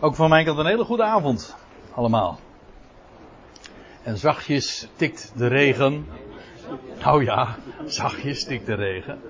[0.00, 1.56] Ook van mijn kant een hele goede avond,
[1.94, 2.38] allemaal.
[4.02, 6.06] En zachtjes tikt de regen.
[7.00, 9.20] Nou ja, zachtjes tikt de regen.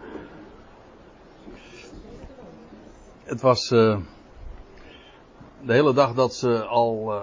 [3.22, 3.98] Het was uh,
[5.60, 7.22] de hele dag dat ze al uh,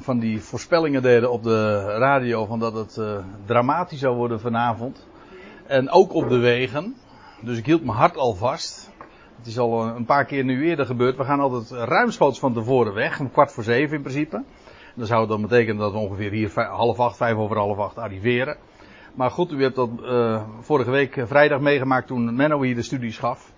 [0.00, 5.06] van die voorspellingen deden op de radio van dat het uh, dramatisch zou worden vanavond.
[5.66, 6.96] En ook op de wegen.
[7.40, 8.92] Dus ik hield mijn hart al vast.
[9.38, 11.16] Het is al een paar keer nu eerder gebeurd.
[11.16, 13.18] We gaan altijd ruimschoots van tevoren weg.
[13.18, 14.42] Een kwart voor zeven in principe.
[14.94, 18.56] Dan zou dan betekenen dat we ongeveer hier half acht, vijf over half acht arriveren.
[19.14, 23.18] Maar goed, u hebt dat uh, vorige week vrijdag meegemaakt toen Menno hier de studies
[23.18, 23.52] gaf.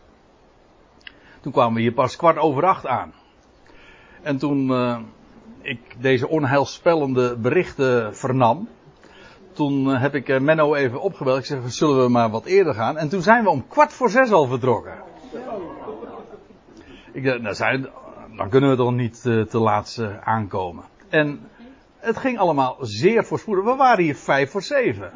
[1.41, 3.13] Toen kwamen we hier pas kwart over acht aan.
[4.23, 4.71] En toen
[5.63, 8.69] ik deze onheilspellende berichten vernam.
[9.53, 11.39] Toen heb ik Menno even opgebeld.
[11.39, 12.97] Ik zeg, zullen we maar wat eerder gaan?
[12.97, 14.95] En toen zijn we om kwart voor zes al vertrokken.
[17.13, 17.89] Ik dacht, nou
[18.37, 20.85] dan kunnen we toch niet te laat aankomen.
[21.09, 21.49] En
[21.99, 23.65] het ging allemaal zeer voorspoedig.
[23.65, 25.11] We waren hier vijf voor zeven.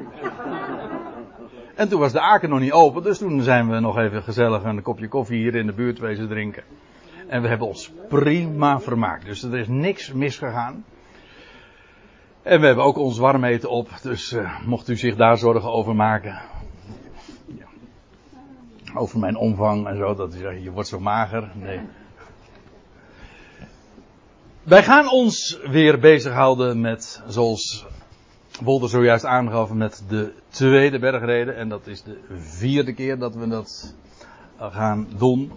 [1.74, 4.64] En toen was de aken nog niet open, dus toen zijn we nog even gezellig
[4.64, 6.62] een kopje koffie hier in de buurt wezen drinken.
[7.28, 9.24] En we hebben ons prima vermaakt.
[9.24, 10.84] Dus er is niks misgegaan.
[12.42, 14.36] En we hebben ook ons warm eten op, dus
[14.66, 16.42] mocht u zich daar zorgen over maken.
[18.94, 21.50] Over mijn omvang en zo, dat u zegt, je wordt zo mager.
[21.54, 21.80] Nee.
[24.62, 27.86] Wij gaan ons weer bezighouden met, zoals
[28.62, 31.56] Wolter zojuist aangaf, met de tweede bergreden.
[31.56, 33.94] En dat is de vierde keer dat we dat
[34.58, 35.52] gaan doen.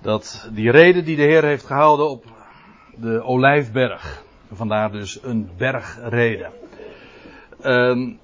[0.00, 2.24] Dat die reden die de Heer heeft gehouden op
[2.96, 4.24] de Olijfberg.
[4.52, 6.52] Vandaar dus een bergreden.
[7.62, 8.18] Um,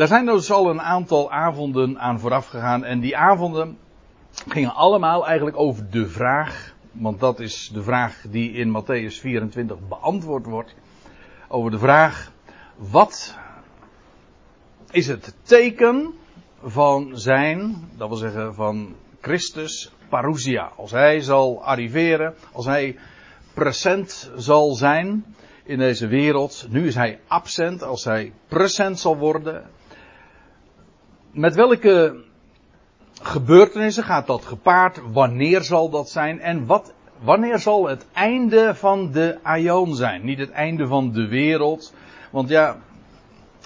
[0.00, 2.84] daar zijn dus al een aantal avonden aan vooraf gegaan.
[2.84, 3.78] En die avonden
[4.48, 9.76] gingen allemaal eigenlijk over de vraag want dat is de vraag die in Matthäus 24
[9.88, 10.74] beantwoord wordt.
[11.48, 12.32] Over de vraag,
[12.76, 13.36] wat
[14.90, 16.14] is het teken
[16.62, 20.72] van zijn, dat wil zeggen van Christus parousia.
[20.76, 22.96] Als hij zal arriveren, als hij
[23.54, 25.34] present zal zijn
[25.64, 26.66] in deze wereld.
[26.70, 29.70] Nu is hij absent, als hij present zal worden.
[31.32, 32.24] Met welke
[33.22, 35.00] gebeurtenissen gaat dat gepaard?
[35.12, 36.40] Wanneer zal dat zijn?
[36.40, 40.24] En wat, wanneer zal het einde van de aion zijn?
[40.24, 41.94] Niet het einde van de wereld.
[42.30, 42.78] Want ja,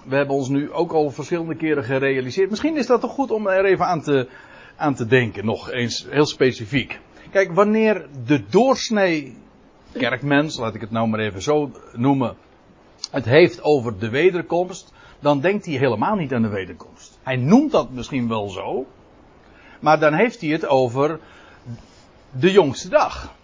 [0.04, 2.50] we hebben ons nu ook al verschillende keren gerealiseerd.
[2.50, 4.28] Misschien is dat toch goed om er even aan te,
[4.76, 7.00] aan te denken, nog eens heel specifiek.
[7.30, 9.36] Kijk, wanneer de doorsnee
[9.92, 12.36] kerkmens, laat ik het nou maar even zo noemen,
[13.10, 16.93] het heeft over de wederkomst, dan denkt hij helemaal niet aan de wederkomst.
[17.24, 18.86] Hij noemt dat misschien wel zo,
[19.80, 21.20] maar dan heeft hij het over
[22.30, 23.34] de jongste dag.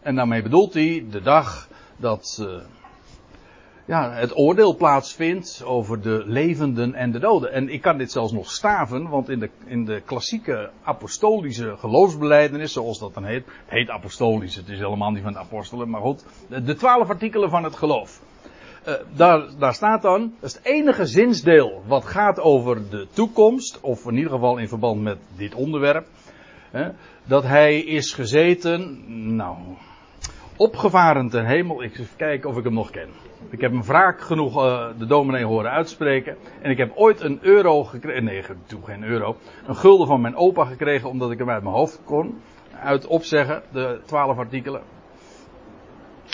[0.00, 2.60] En daarmee bedoelt hij de dag dat uh,
[3.84, 7.52] ja, het oordeel plaatsvindt over de levenden en de doden.
[7.52, 12.72] En ik kan dit zelfs nog staven, want in de, in de klassieke apostolische geloofsbeleidenis,
[12.72, 16.24] zoals dat dan heet, heet apostolisch, het is helemaal niet van de apostelen, maar goed,
[16.48, 18.20] de twaalf artikelen van het geloof.
[18.88, 23.80] Uh, daar, daar staat dan, dat is het enige zinsdeel wat gaat over de toekomst,
[23.80, 26.06] of in ieder geval in verband met dit onderwerp,
[26.70, 26.88] hè,
[27.24, 29.04] dat hij is gezeten,
[29.36, 29.56] nou,
[30.56, 31.82] opgevaren ten hemel.
[31.82, 33.08] Ik kijken of ik hem nog ken.
[33.50, 36.36] Ik heb hem vaak genoeg uh, de dominee horen uitspreken.
[36.62, 38.24] En ik heb ooit een euro gekregen.
[38.24, 39.36] Nee, toen geen euro.
[39.66, 42.40] Een gulden van mijn opa gekregen omdat ik hem uit mijn hoofd kon.
[42.82, 44.82] Uit opzeggen, de twaalf artikelen.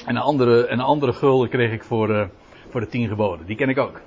[0.09, 2.25] En een andere, en een andere gulden kreeg ik voor, uh,
[2.69, 3.47] voor de tien geboden.
[3.47, 4.01] Die ken ik ook.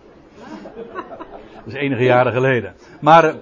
[1.55, 2.73] Dat is enige jaren geleden.
[3.01, 3.35] Maar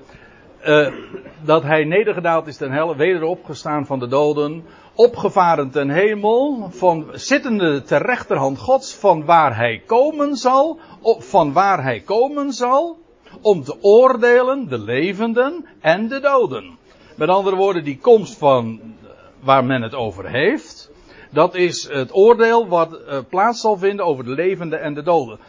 [0.66, 0.94] uh,
[1.42, 7.06] dat hij nedergedaald is ten hel, weder opgestaan van de doden, opgevaren ten hemel, van,
[7.12, 12.98] zittende ter rechterhand Gods, van waar hij komen zal, van waar hij komen zal,
[13.42, 16.78] om te oordelen de levenden en de doden.
[17.16, 18.82] Met andere woorden, die komst van
[19.40, 20.89] waar men het over heeft,
[21.30, 25.40] dat is het oordeel wat uh, plaats zal vinden over de levenden en de doden.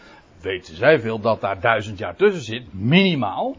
[0.40, 3.56] Weten zij veel dat daar duizend jaar tussen zit, minimaal.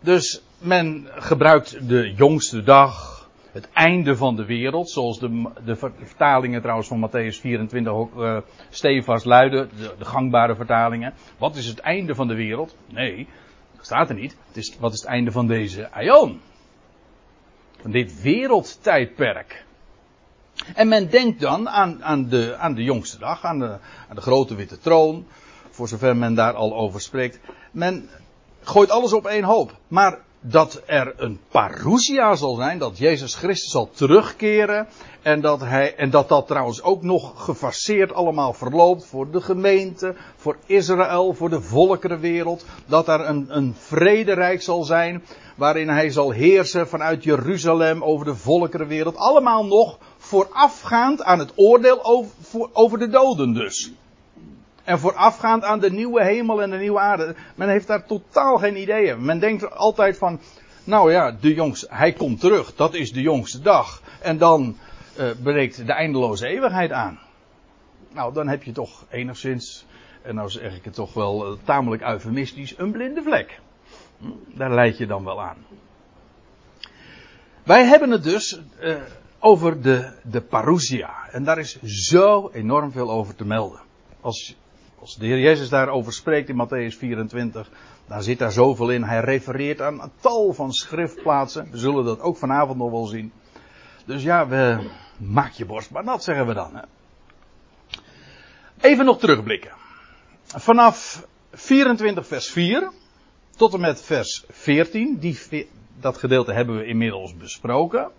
[0.00, 3.10] Dus men gebruikt de jongste dag,
[3.52, 9.24] het einde van de wereld, zoals de, de vertalingen trouwens van Matthäus 24 ook uh,
[9.24, 11.14] luiden, de, de, gangbare vertalingen.
[11.38, 12.76] Wat is het einde van de wereld?
[12.86, 13.28] Nee,
[13.76, 14.36] dat staat er niet.
[14.46, 16.40] Het is, wat is het einde van deze aion?
[17.80, 19.64] Van dit wereldtijdperk.
[20.74, 24.20] En men denkt dan aan, aan, de, aan de jongste dag, aan de, aan de
[24.20, 25.26] grote witte troon,
[25.70, 27.40] voor zover men daar al over spreekt.
[27.72, 28.08] Men
[28.62, 29.76] gooit alles op één hoop.
[29.88, 34.88] Maar dat er een parousia zal zijn, dat Jezus Christus zal terugkeren
[35.22, 40.14] en dat, hij, en dat dat trouwens ook nog gefaseerd allemaal verloopt voor de gemeente,
[40.36, 45.24] voor Israël, voor de volkerenwereld, dat er een, een vrederijk zal zijn
[45.56, 49.98] waarin hij zal heersen vanuit Jeruzalem over de volkerenwereld, allemaal nog
[50.30, 53.92] voorafgaand aan het oordeel over, over de doden dus.
[54.84, 57.34] En voorafgaand aan de nieuwe hemel en de nieuwe aarde.
[57.54, 59.24] Men heeft daar totaal geen ideeën.
[59.24, 60.40] Men denkt altijd van,
[60.84, 64.02] nou ja, de jongste, hij komt terug, dat is de jongste dag.
[64.20, 64.76] En dan
[65.18, 67.18] uh, breekt de eindeloze eeuwigheid aan.
[68.12, 69.86] Nou, dan heb je toch enigszins,
[70.22, 73.60] en nou zeg ik het toch wel uh, tamelijk eufemistisch, een blinde vlek.
[74.18, 75.56] Hm, daar leid je dan wel aan.
[77.62, 78.94] Wij hebben het dus uh,
[79.40, 81.28] over de, de parousia.
[81.30, 83.80] En daar is zo enorm veel over te melden.
[84.20, 84.56] Als
[85.00, 87.70] als de Heer Jezus daarover spreekt in Matthäus 24,
[88.06, 89.02] dan zit daar zoveel in.
[89.02, 91.70] Hij refereert aan een tal van schriftplaatsen.
[91.70, 93.32] We zullen dat ook vanavond nog wel zien.
[94.04, 96.84] Dus ja, we, maak je borst maar nat, zeggen we dan.
[98.80, 99.72] Even nog terugblikken.
[100.44, 102.90] Vanaf 24 vers 4
[103.56, 105.68] tot en met vers 14, die,
[106.00, 108.10] dat gedeelte hebben we inmiddels besproken.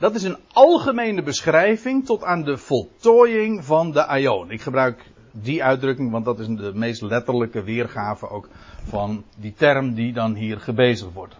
[0.00, 4.50] Dat is een algemene beschrijving tot aan de voltooiing van de Aion.
[4.50, 8.48] Ik gebruik die uitdrukking, want dat is de meest letterlijke weergave ook
[8.84, 11.34] van die term die dan hier gebezigd wordt.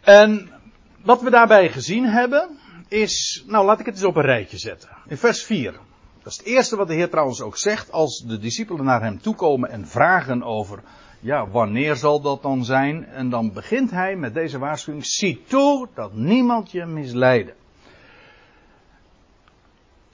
[0.00, 0.50] En
[1.02, 4.88] wat we daarbij gezien hebben, is, nou laat ik het eens op een rijtje zetten.
[5.06, 5.72] In vers 4.
[6.22, 9.20] Dat is het eerste wat de Heer trouwens ook zegt als de discipelen naar hem
[9.20, 10.82] toekomen en vragen over,
[11.20, 13.06] ja, wanneer zal dat dan zijn?
[13.06, 17.54] En dan begint hij met deze waarschuwing, zie toe dat niemand je misleiden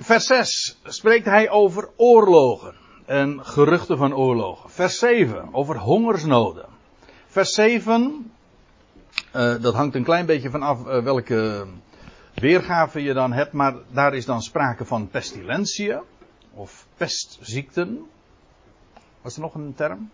[0.03, 2.75] vers 6 spreekt hij over oorlogen
[3.07, 4.71] en geruchten van oorlogen.
[4.71, 6.67] Vers 7 over hongersnoden.
[7.27, 8.33] Vers 7,
[9.37, 11.67] uh, dat hangt een klein beetje vanaf uh, welke
[12.35, 16.01] weergave je dan hebt, maar daar is dan sprake van pestilentiën
[16.55, 18.07] of pestziekten.
[19.23, 20.11] Was er nog een term?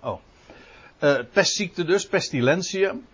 [0.00, 0.20] Oh.
[1.00, 3.06] Uh, pestziekte dus, pestilentiën.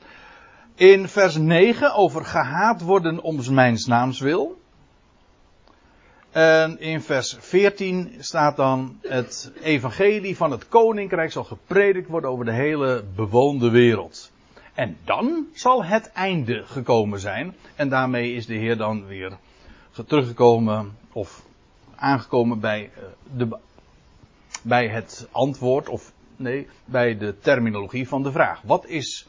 [0.74, 4.60] In vers 9 over gehaat worden om mijns naams wil.
[6.30, 12.44] En in vers 14 staat dan het evangelie van het koninkrijk zal gepredikt worden over
[12.44, 14.32] de hele bewoonde wereld.
[14.74, 17.54] En dan zal het einde gekomen zijn.
[17.76, 19.36] En daarmee is de Heer dan weer
[20.06, 21.42] teruggekomen of
[21.96, 23.02] aangekomen bij, eh,
[23.36, 23.58] de,
[24.62, 28.60] bij het antwoord of nee, bij de terminologie van de vraag.
[28.62, 29.26] Wat is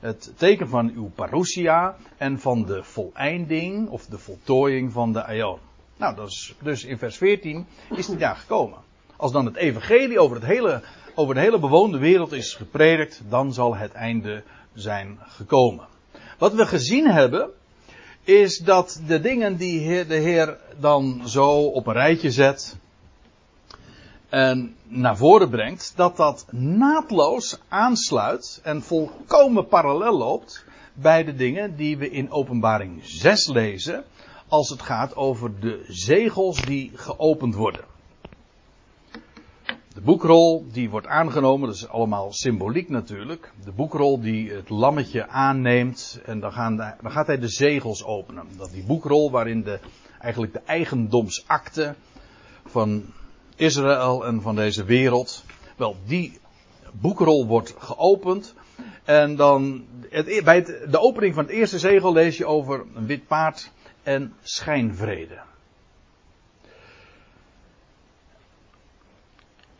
[0.00, 5.58] het teken van uw parousia en van de voleinding of de voltooiing van de aion?
[5.96, 7.66] Nou, dat is, dus in vers 14
[7.96, 8.78] is die daar gekomen.
[9.16, 10.82] Als dan het evangelie over, het hele,
[11.14, 14.42] over de hele bewoonde wereld is gepredikt, dan zal het einde
[14.74, 15.86] zijn gekomen.
[16.38, 17.50] Wat we gezien hebben,
[18.22, 22.76] is dat de dingen die de Heer dan zo op een rijtje zet
[24.34, 31.76] en naar voren brengt, dat dat naadloos aansluit en volkomen parallel loopt bij de dingen
[31.76, 34.04] die we in Openbaring 6 lezen
[34.48, 37.84] als het gaat over de zegels die geopend worden.
[39.94, 43.52] De boekrol die wordt aangenomen, dat is allemaal symboliek natuurlijk.
[43.64, 48.46] De boekrol die het lammetje aanneemt en dan, gaan gaat hij de zegels openen.
[48.56, 49.78] Dat die boekrol waarin de,
[50.18, 51.94] eigenlijk de eigendomsakte
[52.64, 53.04] van
[53.56, 55.44] Israël en van deze wereld,
[55.76, 56.38] wel die
[56.92, 58.54] boekrol wordt geopend.
[59.04, 63.26] En dan, het, bij de opening van het eerste zegel lees je over een wit
[63.26, 63.70] paard
[64.02, 65.38] en schijnvrede.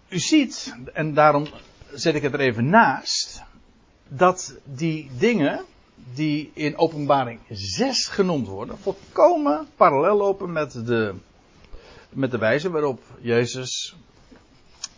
[0.08, 1.46] U ziet, en daarom
[1.92, 3.42] zet ik het er even naast,
[4.08, 5.64] dat die dingen
[6.14, 11.14] die in openbaring 6 genoemd worden, volkomen parallel lopen met de,
[12.14, 13.96] met de wijze waarop Jezus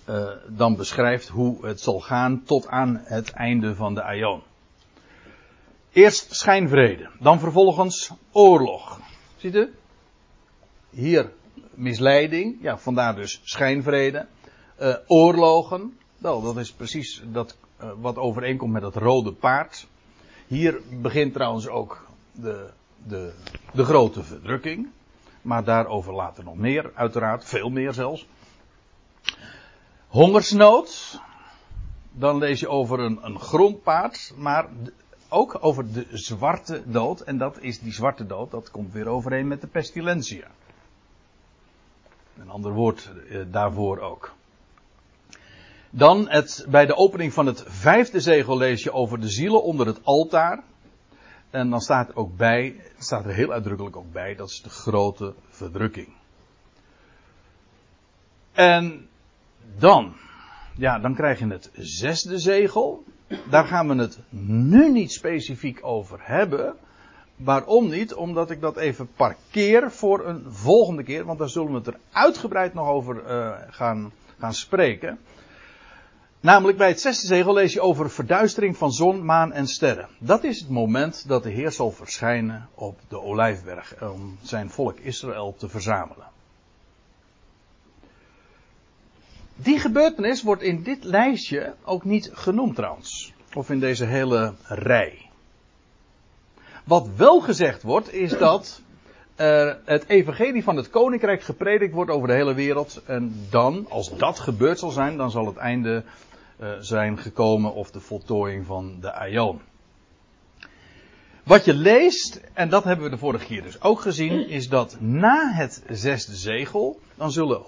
[0.08, 4.42] uh, dan beschrijft hoe het zal gaan tot aan het einde van de aion.
[5.92, 9.00] Eerst schijnvrede, dan vervolgens oorlog.
[9.36, 9.74] Ziet u?
[10.90, 11.32] Hier
[11.74, 14.26] misleiding, ja, vandaar dus schijnvrede.
[14.80, 19.86] Uh, oorlogen, wel, dat is precies dat, uh, wat overeenkomt met het rode paard.
[20.46, 22.70] Hier begint trouwens ook de,
[23.06, 23.32] de,
[23.72, 24.88] de grote verdrukking.
[25.46, 28.26] Maar daarover later nog meer, uiteraard, veel meer zelfs.
[30.06, 31.20] Hongersnood.
[32.12, 34.32] Dan lees je over een, een grondpaard.
[34.36, 34.68] Maar
[35.28, 37.20] ook over de zwarte dood.
[37.20, 40.46] En dat is die zwarte dood, dat komt weer overeen met de pestilentia.
[42.38, 44.34] Een ander woord eh, daarvoor ook.
[45.90, 49.86] Dan het, bij de opening van het vijfde zegel lees je over de zielen onder
[49.86, 50.62] het altaar.
[51.50, 55.34] En dan staat ook bij, staat er heel uitdrukkelijk ook bij, dat is de grote
[55.48, 56.08] verdrukking.
[58.52, 59.08] En
[59.78, 60.16] dan,
[60.76, 63.04] ja, dan krijg je het zesde zegel.
[63.50, 66.76] Daar gaan we het nu niet specifiek over hebben.
[67.36, 68.14] Waarom niet?
[68.14, 71.24] Omdat ik dat even parkeer voor een volgende keer.
[71.24, 75.18] Want daar zullen we het er uitgebreid nog over uh, gaan, gaan spreken.
[76.46, 80.08] Namelijk bij het zesde zegel lees je over verduistering van zon, maan en sterren.
[80.18, 84.98] Dat is het moment dat de Heer zal verschijnen op de Olijfberg om zijn volk
[84.98, 86.26] Israël te verzamelen.
[89.56, 93.32] Die gebeurtenis wordt in dit lijstje ook niet genoemd trouwens.
[93.54, 95.30] Of in deze hele rij.
[96.84, 98.80] Wat wel gezegd wordt is dat
[99.84, 103.02] het evangelie van het koninkrijk gepredikt wordt over de hele wereld.
[103.06, 106.04] En dan, als dat gebeurd zal zijn, dan zal het einde
[106.80, 109.60] zijn gekomen of de voltooiing van de aion.
[111.42, 114.96] Wat je leest, en dat hebben we de vorige keer dus ook gezien, is dat
[115.00, 117.62] na het zesde zegel, dan zullen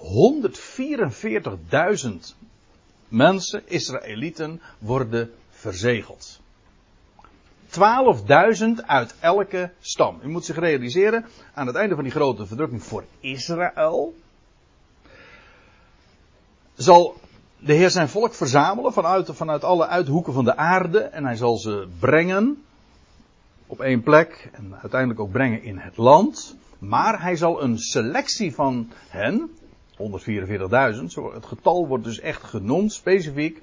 [2.02, 2.34] 144.000
[3.08, 6.40] mensen, Israëlieten, worden verzegeld.
[7.66, 7.72] 12.000
[8.86, 10.20] uit elke stam.
[10.22, 14.14] U moet zich realiseren, aan het einde van die grote verdrukking voor Israël,
[16.74, 17.16] zal
[17.58, 21.56] de Heer zijn volk verzamelen vanuit, vanuit alle uithoeken van de aarde en hij zal
[21.56, 22.62] ze brengen
[23.66, 26.56] op één plek en uiteindelijk ook brengen in het land.
[26.78, 29.50] Maar hij zal een selectie van hen,
[29.96, 30.04] 144.000,
[31.34, 33.62] het getal wordt dus echt genoemd, specifiek.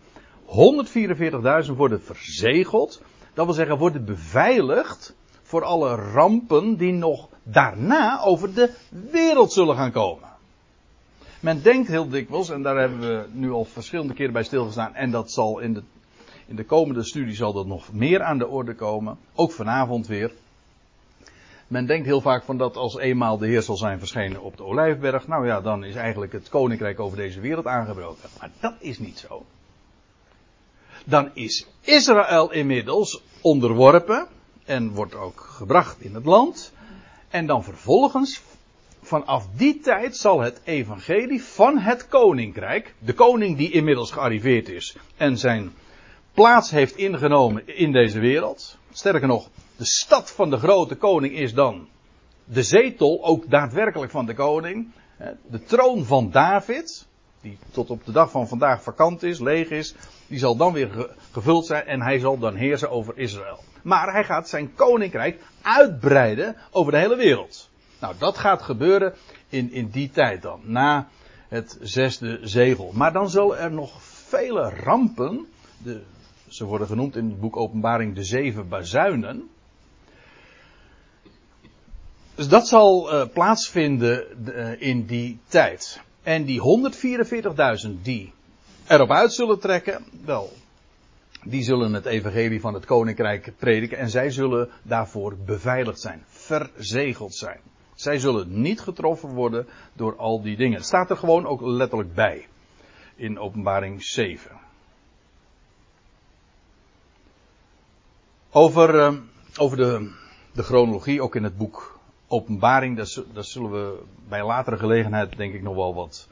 [1.67, 3.01] 144.000 worden verzegeld.
[3.33, 8.73] Dat wil zeggen, worden beveiligd voor alle rampen die nog daarna over de
[9.11, 10.34] wereld zullen gaan komen.
[11.45, 15.11] Men denkt heel dikwijls, en daar hebben we nu al verschillende keren bij stilgestaan, en
[15.11, 15.83] dat zal in de
[16.47, 19.17] in de komende studie zal dat nog meer aan de orde komen.
[19.35, 20.31] Ook vanavond weer.
[21.67, 24.63] Men denkt heel vaak van dat als eenmaal de Heer zal zijn verschenen op de
[24.63, 28.29] Olijfberg, nou ja, dan is eigenlijk het koninkrijk over deze wereld aangebroken.
[28.39, 29.45] Maar dat is niet zo.
[31.03, 34.27] Dan is Israël inmiddels onderworpen
[34.65, 36.73] en wordt ook gebracht in het land.
[37.29, 38.41] En dan vervolgens,
[39.05, 44.97] vanaf die tijd zal het evangelie van het koninkrijk, de koning die inmiddels gearriveerd is
[45.17, 45.73] en zijn
[46.33, 48.77] plaats heeft ingenomen in deze wereld.
[48.91, 51.87] Sterker nog, de stad van de grote koning is dan
[52.45, 54.91] de zetel, ook daadwerkelijk van de koning.
[55.49, 57.07] De troon van David,
[57.41, 59.95] die tot op de dag van vandaag vakant is, leeg is,
[60.27, 63.59] die zal dan weer gevuld zijn en hij zal dan heersen over Israël.
[63.83, 67.69] Maar hij gaat zijn koninkrijk uitbreiden over de hele wereld.
[67.99, 69.13] Nou, dat gaat gebeuren
[69.49, 71.07] in, in die tijd dan, na
[71.47, 72.91] het zesde zegel.
[72.93, 75.45] Maar dan zullen er nog vele rampen,
[75.83, 76.01] de
[76.47, 79.49] ze worden genoemd in het boek Openbaring de zeven bazuinen.
[82.35, 86.01] Dus dat zal uh, plaatsvinden uh, in die tijd.
[86.23, 86.61] En die
[87.87, 88.33] 144.000 die
[88.87, 90.53] erop uit zullen trekken, wel,
[91.43, 97.35] die zullen het evangelie van het koninkrijk prediken en zij zullen daarvoor beveiligd zijn, verzegeld
[97.35, 97.59] zijn.
[97.95, 100.77] Zij zullen niet getroffen worden door al die dingen.
[100.77, 102.47] Het staat er gewoon ook letterlijk bij
[103.15, 104.51] in Openbaring 7.
[108.51, 109.13] Over, uh,
[109.57, 110.11] over de,
[110.53, 112.97] de chronologie, ook in het boek Openbaring,
[113.33, 116.27] daar, zullen we bij latere gelegenheid denk ik nog wel wat,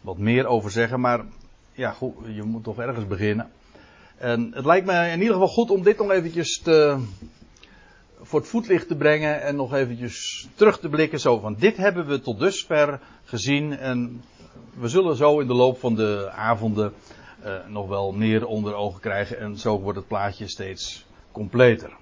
[0.00, 1.00] wat meer over zeggen.
[1.00, 1.24] Maar
[1.72, 3.50] ja, goed, je moet toch ergens beginnen.
[4.16, 7.04] En het lijkt me in ieder geval goed om dit nog eventjes te,
[8.22, 11.20] voor het voetlicht te brengen en nog eventjes terug te blikken.
[11.20, 14.22] Zo van, dit hebben we tot dusver gezien en
[14.74, 16.92] we zullen zo in de loop van de avonden
[17.44, 19.38] uh, nog wel meer onder ogen krijgen.
[19.38, 21.96] En zo wordt het plaatje steeds completer.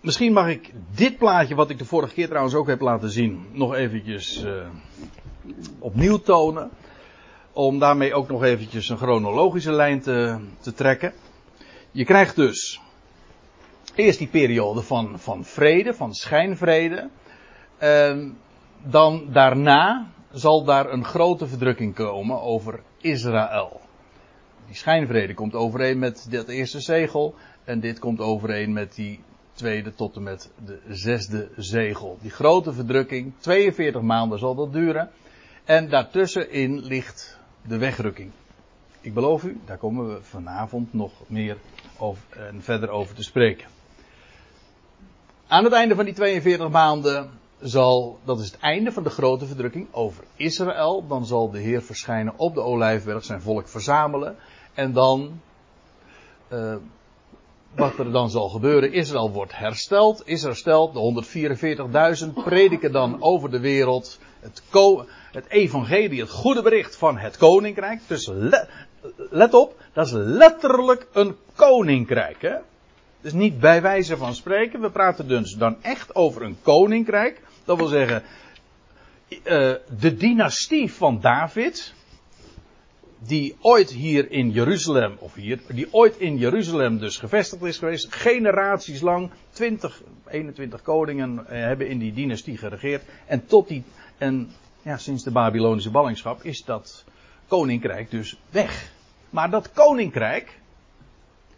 [0.00, 3.46] Misschien mag ik dit plaatje, wat ik de vorige keer trouwens ook heb laten zien,
[3.52, 4.66] nog eventjes uh,
[5.78, 6.70] opnieuw tonen.
[7.52, 11.12] Om daarmee ook nog eventjes een chronologische lijn te, te trekken.
[11.90, 12.80] Je krijgt dus
[13.94, 17.08] eerst die periode van, van vrede, van schijnvrede.
[17.78, 18.38] En
[18.82, 23.80] dan daarna zal daar een grote verdrukking komen over Israël
[24.70, 27.34] die schijnvrede komt overeen met dat eerste zegel.
[27.64, 29.20] En dit komt overeen met die
[29.52, 32.18] tweede tot en met de zesde zegel.
[32.20, 35.10] Die grote verdrukking, 42 maanden zal dat duren.
[35.64, 38.30] En daartussenin ligt de wegrukking.
[39.00, 41.56] Ik beloof u, daar komen we vanavond nog meer
[42.00, 43.68] over, en verder over te spreken.
[45.46, 47.30] Aan het einde van die 42 maanden
[47.60, 51.06] zal, dat is het einde van de grote verdrukking over Israël.
[51.06, 54.36] Dan zal de Heer verschijnen op de Olijfberg, zijn volk verzamelen.
[54.74, 55.40] En dan,
[56.52, 56.74] uh,
[57.74, 60.22] wat er dan zal gebeuren, Israël wordt hersteld.
[60.24, 61.00] Israël stelt, de
[62.26, 64.18] 144.000 prediken dan over de wereld.
[64.40, 64.62] Het,
[65.32, 68.00] het evangelie, het goede bericht van het koninkrijk.
[68.06, 68.30] Dus
[69.30, 72.42] let op, dat is letterlijk een koninkrijk.
[72.42, 72.56] Hè?
[73.20, 74.80] Dus niet bij wijze van spreken.
[74.80, 77.40] We praten dus dan echt over een koninkrijk.
[77.64, 78.22] Dat wil zeggen,
[79.28, 79.38] uh,
[79.98, 81.94] de dynastie van David.
[83.22, 88.14] Die ooit hier in Jeruzalem, of hier, die ooit in Jeruzalem dus gevestigd is geweest.
[88.14, 93.02] Generaties lang, 20, 21 koningen uh, hebben in die dynastie geregeerd.
[93.26, 93.82] En tot die,
[94.18, 94.50] en
[94.82, 97.04] ja, sinds de Babylonische ballingschap is dat
[97.50, 98.92] koninkrijk dus weg.
[99.30, 100.58] Maar dat koninkrijk,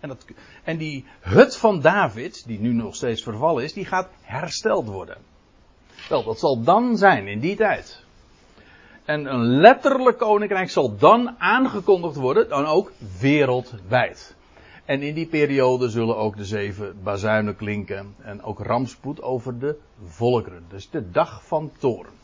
[0.00, 0.24] en, dat,
[0.64, 5.16] en die hut van David, die nu nog steeds vervallen is, die gaat hersteld worden.
[6.08, 8.04] Wel, dat zal dan zijn in die tijd.
[9.04, 14.34] En een letterlijk koninkrijk zal dan aangekondigd worden, dan ook wereldwijd.
[14.84, 19.78] En in die periode zullen ook de zeven bazuinen klinken en ook rampspoed over de
[20.06, 20.64] volkeren.
[20.68, 22.21] Dus de dag van toren.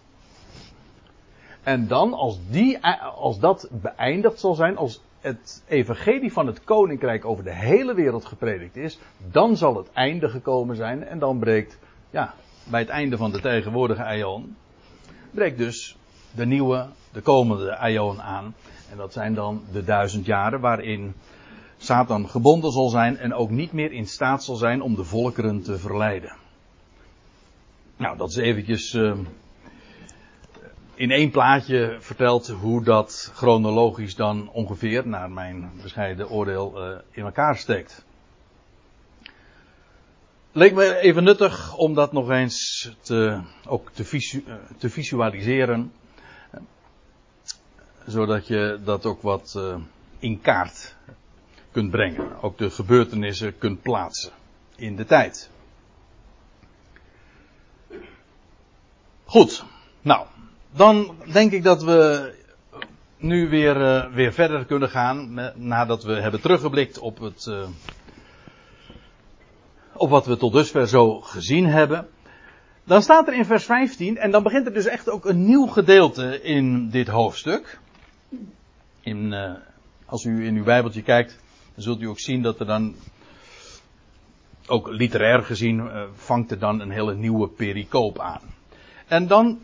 [1.68, 2.78] En dan, als, die,
[3.16, 8.24] als dat beëindigd zal zijn, als het evangelie van het koninkrijk over de hele wereld
[8.24, 8.98] gepredikt is,
[9.30, 11.78] dan zal het einde gekomen zijn en dan breekt,
[12.10, 12.34] ja,
[12.70, 14.56] bij het einde van de tegenwoordige aion,
[15.30, 15.96] breekt dus
[16.34, 18.54] de nieuwe, de komende aion aan.
[18.90, 21.14] En dat zijn dan de duizend jaren waarin
[21.76, 25.62] Satan gebonden zal zijn en ook niet meer in staat zal zijn om de volkeren
[25.62, 26.36] te verleiden.
[27.96, 29.12] Nou, dat is eventjes uh,
[30.98, 37.22] in één plaatje verteld hoe dat chronologisch dan ongeveer, naar mijn bescheiden oordeel, uh, in
[37.22, 38.04] elkaar steekt.
[40.52, 44.42] Leek me even nuttig om dat nog eens te, ook te,
[44.78, 45.92] te visualiseren.
[48.06, 49.60] Zodat je dat ook wat
[50.18, 50.96] in kaart
[51.70, 52.42] kunt brengen.
[52.42, 54.32] Ook de gebeurtenissen kunt plaatsen
[54.76, 55.50] in de tijd.
[59.24, 59.64] Goed,
[60.02, 60.26] nou,
[60.70, 62.32] dan denk ik dat we
[63.16, 65.40] nu weer, uh, weer verder kunnen gaan.
[65.54, 67.68] Nadat we hebben teruggeblikt op, het, uh,
[69.92, 72.08] op wat we tot dusver zo gezien hebben.
[72.84, 75.66] Dan staat er in vers 15, en dan begint er dus echt ook een nieuw
[75.66, 77.78] gedeelte in dit hoofdstuk.
[79.00, 79.52] In, uh,
[80.06, 81.38] als u in uw Bijbeltje kijkt,
[81.76, 82.94] zult u ook zien dat er dan,
[84.66, 88.40] ook literair gezien, vangt er dan een hele nieuwe pericoop aan.
[89.06, 89.60] En dan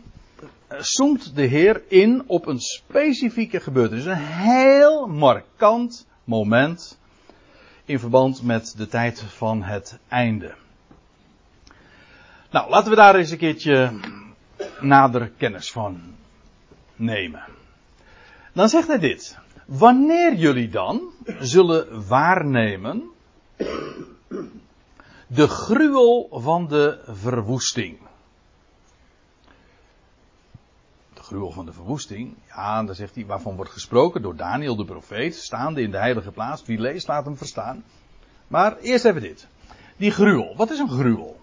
[0.69, 4.05] zoomt de Heer in op een specifieke gebeurtenis.
[4.05, 6.99] Een heel markant moment
[7.85, 10.53] in verband met de tijd van het einde.
[12.51, 13.99] Nou, laten we daar eens een keertje
[14.79, 16.01] nader kennis van
[16.95, 17.43] nemen.
[18.53, 19.37] Dan zegt hij dit.
[19.65, 21.01] Wanneer jullie dan
[21.39, 23.03] zullen waarnemen
[25.27, 27.97] de gruwel van de verwoesting.
[31.25, 32.35] Gruwel van de verwoesting.
[32.47, 36.31] Ja, dan zegt hij, waarvan wordt gesproken door Daniel de profeet, staande in de heilige
[36.31, 36.65] plaats.
[36.65, 37.83] Wie leest, laat hem verstaan.
[38.47, 39.47] Maar eerst even dit.
[39.97, 40.55] Die gruwel.
[40.55, 41.39] Wat is een gruwel?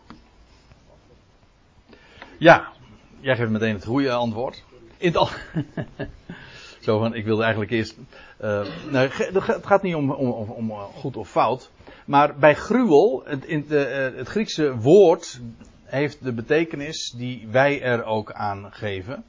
[2.39, 2.73] Ja,
[3.21, 4.65] jij geeft meteen het goede antwoord.
[4.97, 5.13] In
[6.81, 7.97] Zo van, ik wilde eigenlijk eerst.
[8.41, 11.71] Uh, nou, het gaat niet om, om, om, eh, goed of fout.
[12.05, 15.41] Maar bij gruwel, in de, uh, het Griekse woord
[15.85, 19.25] heeft de betekenis die wij er ook aan geven.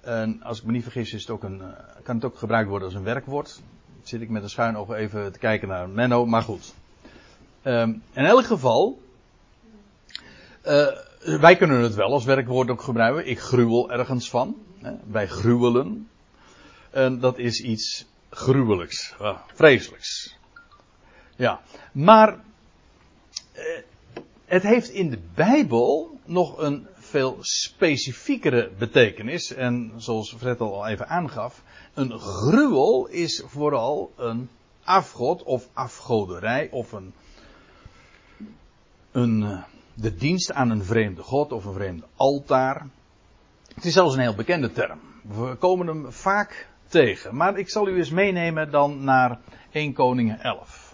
[0.00, 1.68] En als ik me niet vergis, is het ook een, eh,
[2.02, 3.60] kan het ook gebruikt worden als een werkwoord.
[4.02, 6.74] Zit ik met een schuin oog even te kijken naar Menno, maar goed.
[7.64, 9.02] Um, in elk geval,
[10.66, 10.86] uh,
[11.40, 13.26] wij kunnen het wel als werkwoord ook gebruiken.
[13.26, 14.56] Ik gruwel ergens van.
[14.78, 16.08] Hè, wij gruwelen.
[16.90, 20.38] En dat is iets gruwelijks, uh, vreselijks.
[21.36, 21.60] Ja,
[21.92, 22.40] maar
[23.54, 23.62] uh,
[24.44, 29.54] het heeft in de Bijbel nog een veel specifiekere betekenis.
[29.54, 31.62] En zoals Fred al even aangaf,
[31.94, 34.48] een gruwel is vooral een
[34.84, 37.12] afgod of afgoderij of een,
[39.12, 39.62] een, eh,
[39.94, 42.86] de dienst aan een vreemde god of een vreemde altaar.
[43.74, 45.00] Het is zelfs een heel bekende term.
[45.22, 47.36] We komen hem vaak tegen.
[47.36, 49.38] Maar ik zal u eens meenemen dan naar
[49.70, 50.89] 1 Koningen 11.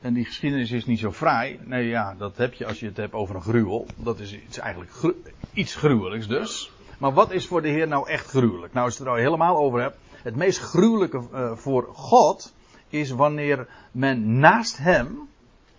[0.00, 1.58] En die geschiedenis is niet zo fraai.
[1.64, 3.86] Nee, ja, dat heb je als je het hebt over een gruwel.
[3.96, 5.14] Dat is iets eigenlijk
[5.52, 6.70] iets gruwelijks dus.
[6.98, 8.72] Maar wat is voor de Heer nou echt gruwelijk?
[8.72, 9.98] Nou, als je het er al helemaal over hebt.
[10.22, 12.52] Het meest gruwelijke uh, voor God
[12.88, 15.28] is wanneer men naast hem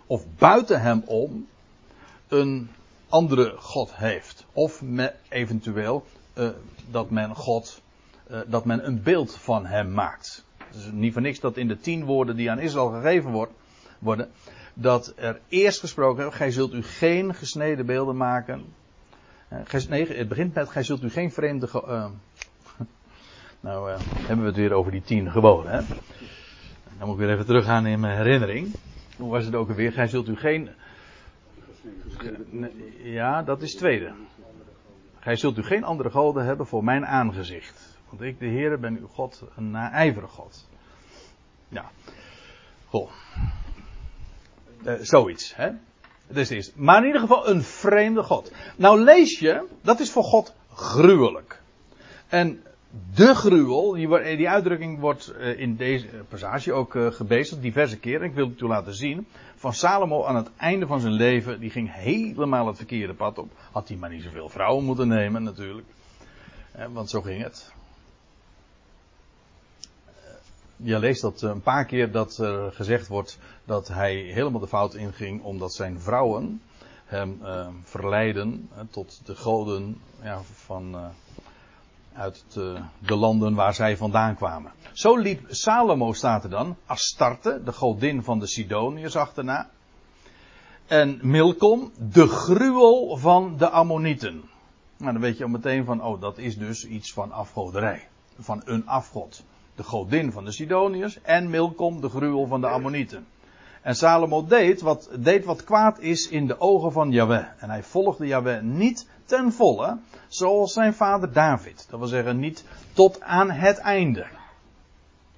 [0.06, 1.48] of buiten hem om
[2.28, 2.70] een
[3.10, 4.46] andere God heeft.
[4.54, 4.84] Of
[5.30, 6.50] eventueel uh,
[6.92, 7.82] dat men God,
[8.32, 10.44] uh, dat men een beeld van hem maakt.
[10.58, 13.52] Het is niet voor niks dat in de tien woorden die aan Israël gegeven wordt,
[14.00, 14.30] worden,
[14.74, 18.66] dat er eerst gesproken wordt, gij zult u geen gesneden beelden maken.
[19.74, 21.70] Uh, nee, het begint met, gij zult u geen vreemde...
[23.60, 25.82] nou, hebben we het weer over die tien geboden, hè.
[26.98, 28.74] Dan moet ik weer even teruggaan in mijn herinnering.
[29.18, 29.92] Hoe was het ook alweer?
[29.92, 30.70] Gij zult u geen.
[33.04, 34.14] Ja, dat is tweede.
[35.20, 38.00] Gij zult u geen andere goden hebben voor mijn aangezicht.
[38.10, 40.70] Want ik, de Heer, ben uw God, een naijverig God.
[41.70, 41.92] Ja.
[42.88, 43.12] Goh.
[44.86, 45.70] Uh, zoiets, hè?
[46.28, 48.52] Dat is Maar in ieder geval een vreemde God.
[48.76, 51.62] Nou lees je, dat is voor God gruwelijk.
[52.28, 52.64] En
[53.14, 58.28] de gruwel, die, die uitdrukking wordt eh, in deze passage ook eh, gebezigd diverse keren.
[58.28, 59.28] Ik wil het u laten zien.
[59.56, 63.52] Van Salomo aan het einde van zijn leven, die ging helemaal het verkeerde pad op.
[63.72, 65.88] Had hij maar niet zoveel vrouwen moeten nemen natuurlijk.
[66.92, 67.74] Want zo ging het.
[70.84, 74.94] Je leest dat een paar keer dat er gezegd wordt dat hij helemaal de fout
[74.94, 76.62] inging omdat zijn vrouwen
[77.06, 81.06] hem uh, verleiden tot de goden ja, van, uh,
[82.14, 84.72] uit de, de, landen waar zij vandaan kwamen.
[84.92, 89.70] Zo liep Salomo, staat er dan, Astarte, de godin van de Sidoniërs, achterna.
[90.88, 94.44] En Milkom, de gruwel van de Ammonieten.
[94.98, 98.08] Nou, dan weet je al meteen van, oh, dat is dus iets van afgoderij.
[98.40, 99.44] Van een afgod.
[99.80, 103.28] De godin van de Sidoniërs en Milkom, de gruwel van de Ammonieten.
[103.82, 107.46] En Salomo deed wat, deed wat kwaad is in de ogen van Yahweh.
[107.58, 111.86] En hij volgde Yahweh niet ten volle, zoals zijn vader David.
[111.90, 112.64] Dat wil zeggen, niet
[112.94, 114.28] tot aan het einde.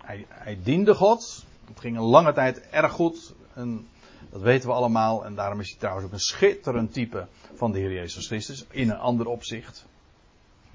[0.04, 1.46] Hij, hij diende God.
[1.68, 3.34] Het ging een lange tijd erg goed.
[3.54, 3.88] En
[4.30, 5.26] dat weten we allemaal.
[5.26, 8.66] En daarom is hij trouwens ook een schitterend type van de Heer Jezus Christus.
[8.70, 9.86] In een ander opzicht.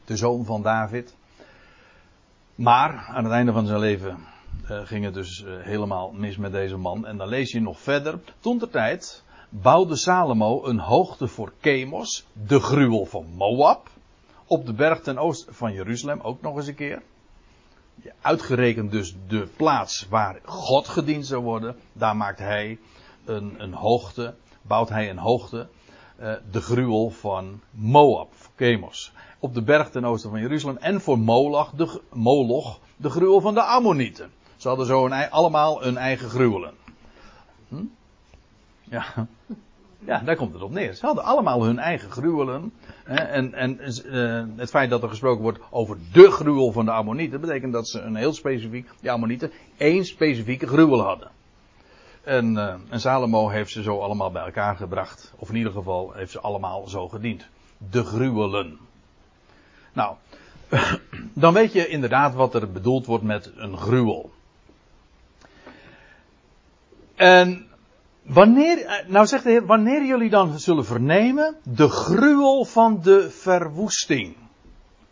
[0.05, 1.15] De zoon van David.
[2.57, 4.19] Maar aan het einde van zijn leven
[4.71, 7.07] uh, ging het dus uh, helemaal mis met deze man.
[7.07, 8.21] En dan lees je nog verder.
[8.41, 13.91] Toen de tijd bouwde Salomo een hoogte voor Chemos, de gruwel van Moab,
[14.47, 17.03] op de berg ten oosten van Jeruzalem, ook nog eens een keer.
[18.21, 22.79] Uitgerekend dus de plaats waar God gediend zou worden, daar maakt hij
[23.25, 25.69] een, een hoogte, bouwt hij een hoogte,
[26.21, 29.13] uh, de gruwel van Moab, Chemos.
[29.39, 33.55] Op de berg ten oosten van Jeruzalem en voor Moloch, de, Moloch, de gruwel van
[33.55, 34.31] de Ammonieten.
[34.57, 36.75] Ze hadden zo een, allemaal hun eigen gruwelen.
[37.69, 37.85] Hm?
[38.83, 39.05] Ja.
[39.99, 40.95] ja, daar komt het op neer.
[40.95, 42.73] Ze hadden allemaal hun eigen gruwelen.
[43.05, 47.41] En en uh, het feit dat er gesproken wordt over de gruwel van de Ammonieten,
[47.41, 51.31] betekent dat ze een heel specifiek, de Ammonieten, één specifieke gruwel hadden.
[52.23, 55.33] En, uh, en Salomo heeft ze zo allemaal bij elkaar gebracht.
[55.37, 57.49] Of in ieder geval heeft ze allemaal zo gediend.
[57.79, 58.79] De gruwelen.
[59.93, 60.17] Nou,
[61.35, 64.31] dan weet je inderdaad wat er bedoeld wordt met een gruwel.
[67.15, 67.67] En
[68.23, 73.31] wanneer, eh, nou zegt de Heer, wanneer jullie dan zullen vernemen de gruwel van de
[73.31, 74.37] verwoesting.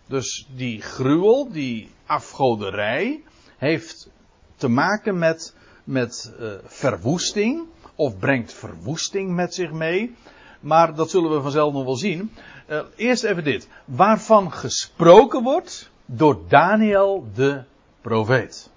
[0.07, 3.23] Dus die gruwel, die afgoderij,
[3.57, 4.11] heeft
[4.57, 7.63] te maken met, met uh, verwoesting,
[7.95, 10.15] of brengt verwoesting met zich mee.
[10.61, 12.31] Maar dat zullen we vanzelf nog wel zien.
[12.69, 13.69] Uh, eerst even dit.
[13.85, 17.63] Waarvan gesproken wordt door Daniel de
[18.01, 18.73] profeet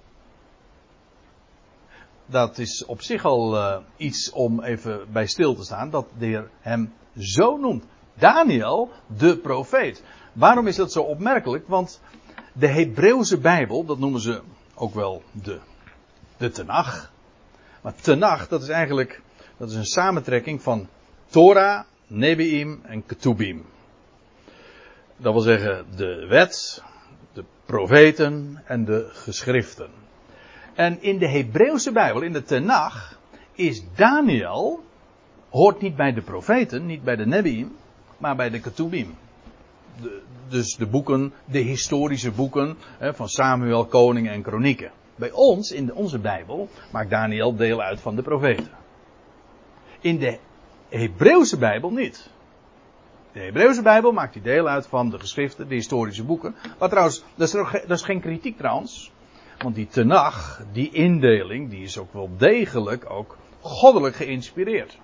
[2.28, 6.26] dat is op zich al uh, iets om even bij stil te staan, dat de
[6.26, 7.84] Heer hem zo noemt.
[8.14, 10.02] Daniel, de profeet.
[10.32, 11.68] Waarom is dat zo opmerkelijk?
[11.68, 12.00] Want
[12.52, 14.40] de Hebreeuwse Bijbel, dat noemen ze
[14.74, 15.58] ook wel de,
[16.36, 17.12] de Tenach.
[17.82, 19.22] Maar Tenach, dat is eigenlijk
[19.56, 20.88] dat is een samentrekking van
[21.26, 23.64] Torah, Nebiim en Ketubim.
[25.20, 26.82] Dat wil zeggen de wet,
[27.32, 29.90] de profeten en de geschriften.
[30.74, 33.18] En in de Hebreeuwse Bijbel, in de Tenach,
[33.52, 34.84] is Daniel,
[35.50, 37.76] hoort niet bij de profeten, niet bij de Nebi'im,
[38.18, 39.14] maar bij de Ketubim.
[40.48, 44.90] Dus de boeken, de historische boeken hè, van Samuel, Koning en Kronieken.
[45.16, 48.68] Bij ons, in de, onze Bijbel, maakt Daniel deel uit van de profeten.
[50.00, 50.38] In de
[50.88, 52.30] Hebreeuwse Bijbel niet.
[53.38, 56.54] De Hebreeuwse Bijbel maakt hij deel uit van de geschriften, de historische boeken.
[56.78, 59.12] Maar trouwens, dat is, dat is geen kritiek trouwens.
[59.58, 64.98] Want die tenach, die indeling, die is ook wel degelijk ook goddelijk geïnspireerd.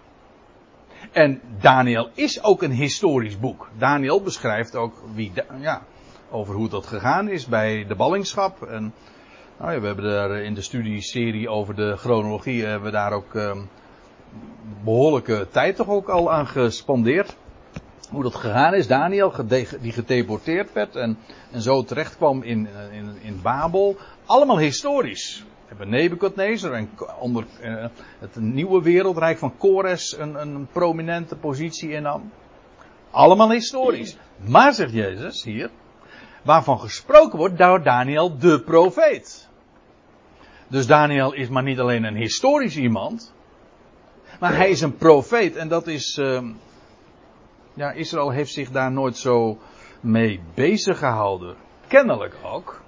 [1.12, 3.68] En Daniel is ook een historisch boek.
[3.78, 5.82] Daniel beschrijft ook wie, ja,
[6.30, 8.62] over hoe dat gegaan is bij de ballingschap.
[8.62, 8.92] En
[9.58, 13.34] nou ja, we hebben daar in de studieserie over de chronologie hebben we daar ook
[13.34, 13.68] um,
[14.84, 17.36] behoorlijke tijd toch ook al aan gespandeerd.
[18.14, 18.86] Hoe dat gegaan is.
[18.86, 19.32] Daniel,
[19.80, 21.18] die gedeporteerd werd en,
[21.50, 23.96] en zo terecht kwam in, in, in Babel.
[24.26, 25.44] Allemaal historisch.
[25.68, 27.84] We hebben Nebuchadnezzar en onder uh,
[28.18, 32.32] het nieuwe wereldrijk van Kores een, een prominente positie innam.
[33.10, 34.16] Allemaal historisch.
[34.36, 35.70] Maar, zegt Jezus hier,
[36.42, 39.48] waarvan gesproken wordt door Daniel de profeet.
[40.68, 43.34] Dus Daniel is maar niet alleen een historisch iemand,
[44.40, 46.18] maar hij is een profeet en dat is.
[46.18, 46.42] Uh,
[47.74, 49.58] ja, Israël heeft zich daar nooit zo
[50.00, 51.56] mee bezig gehouden.
[51.86, 52.82] Kennelijk ook.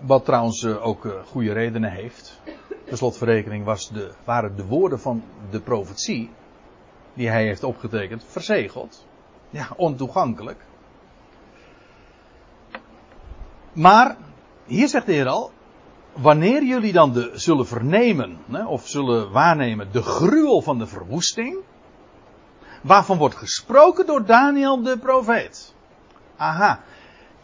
[0.00, 2.40] Wat trouwens uh, ook uh, goede redenen heeft.
[2.88, 6.30] De slotverrekening was de, waren de woorden van de profetie.
[7.14, 9.06] die hij heeft opgetekend, verzegeld.
[9.50, 10.64] Ja, ontoegankelijk.
[13.72, 14.16] Maar,
[14.64, 15.50] hier zegt de Heer al,
[16.16, 21.56] wanneer jullie dan de, zullen vernemen, of zullen waarnemen, de gruwel van de verwoesting,
[22.82, 25.74] waarvan wordt gesproken door Daniel de profeet.
[26.36, 26.80] Aha,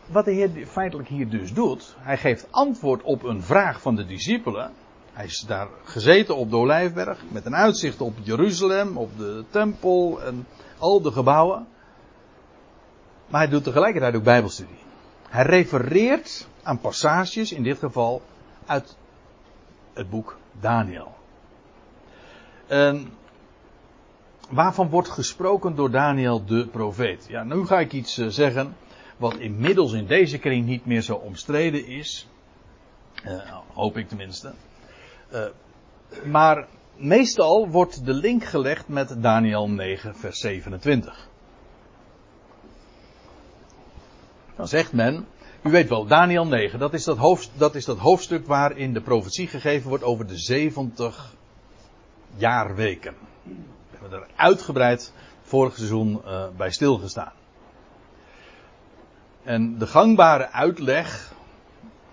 [0.07, 4.07] wat de Heer feitelijk hier dus doet, hij geeft antwoord op een vraag van de
[4.07, 4.73] discipelen.
[5.13, 10.23] Hij is daar gezeten op de Olijfberg, met een uitzicht op Jeruzalem, op de tempel
[10.23, 10.47] en
[10.79, 11.67] al de gebouwen.
[13.29, 14.79] Maar hij doet tegelijkertijd ook bijbelstudie.
[15.29, 18.23] Hij refereert aan passages, in dit geval
[18.67, 18.97] uit
[19.93, 21.15] het boek Daniel.
[22.67, 23.13] En
[24.51, 27.27] waarvan wordt gesproken door Daniel de profeet?
[27.29, 28.77] Ja, nu ga ik iets eh, zeggen
[29.17, 32.29] wat inmiddels in deze kring niet meer zo omstreden is.
[33.27, 34.53] Uh, hoop ik tenminste.
[35.33, 35.45] Uh,
[36.25, 41.29] maar meestal wordt de link gelegd met Daniel 9, vers 27.
[44.57, 45.27] Dan zegt men,
[45.63, 49.47] u weet wel, Daniel 9, dat is dat, dat is dat hoofdstuk waarin de profetie
[49.47, 51.35] gegeven wordt over de 70
[52.37, 53.15] jaarweken.
[53.91, 57.33] We hebben er uitgebreid vorig seizoen uh, bij stilgestaan.
[59.43, 61.33] En de gangbare uitleg,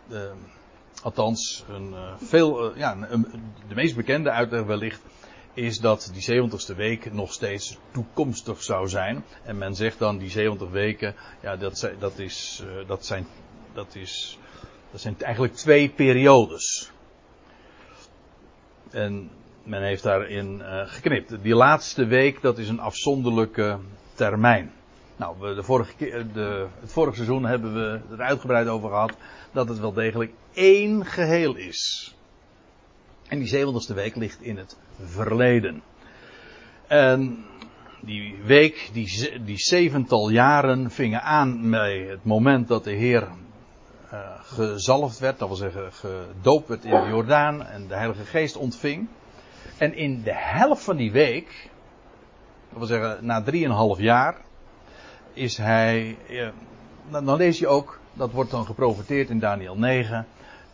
[0.07, 0.21] uh,
[1.03, 2.95] althans een, uh, veel, ja,
[3.67, 5.01] de meest bekende uitleg wellicht,
[5.59, 9.23] is dat die 70ste week nog steeds toekomstig zou zijn.
[9.43, 13.27] En men zegt dan die 70 weken, ja, dat, dat, is, uh, dat, zijn,
[13.73, 14.37] dat, is,
[14.91, 16.91] dat zijn eigenlijk twee periodes.
[18.89, 19.29] En
[19.63, 21.41] men heeft daarin uh, geknipt.
[21.41, 23.79] Die laatste week, dat is een afzonderlijke
[24.13, 24.71] termijn.
[25.15, 29.13] Nou, de vorige keer, de, het vorige seizoen hebben we er uitgebreid over gehad
[29.51, 32.13] dat het wel degelijk één geheel is.
[33.29, 35.81] En die zeventigste week ligt in het verleden.
[36.87, 37.45] En
[38.01, 43.27] die week, die, die zevental jaren vingen aan bij het moment dat de Heer
[44.13, 48.55] uh, gezalfd werd, dat wil zeggen gedoopt werd in de Jordaan en de Heilige Geest
[48.55, 49.07] ontving.
[49.77, 51.69] En in de helft van die week,
[52.69, 54.35] dat wil zeggen na drieënhalf jaar,
[55.33, 56.49] is hij, uh,
[57.09, 60.27] dan lees je ook, dat wordt dan geprofiteerd in Daniel 9,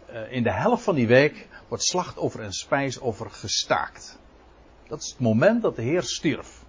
[0.09, 4.19] uh, in de helft van die week wordt slachtoffer en spijsoffer gestaakt.
[4.87, 6.63] Dat is het moment dat de Heer stierf.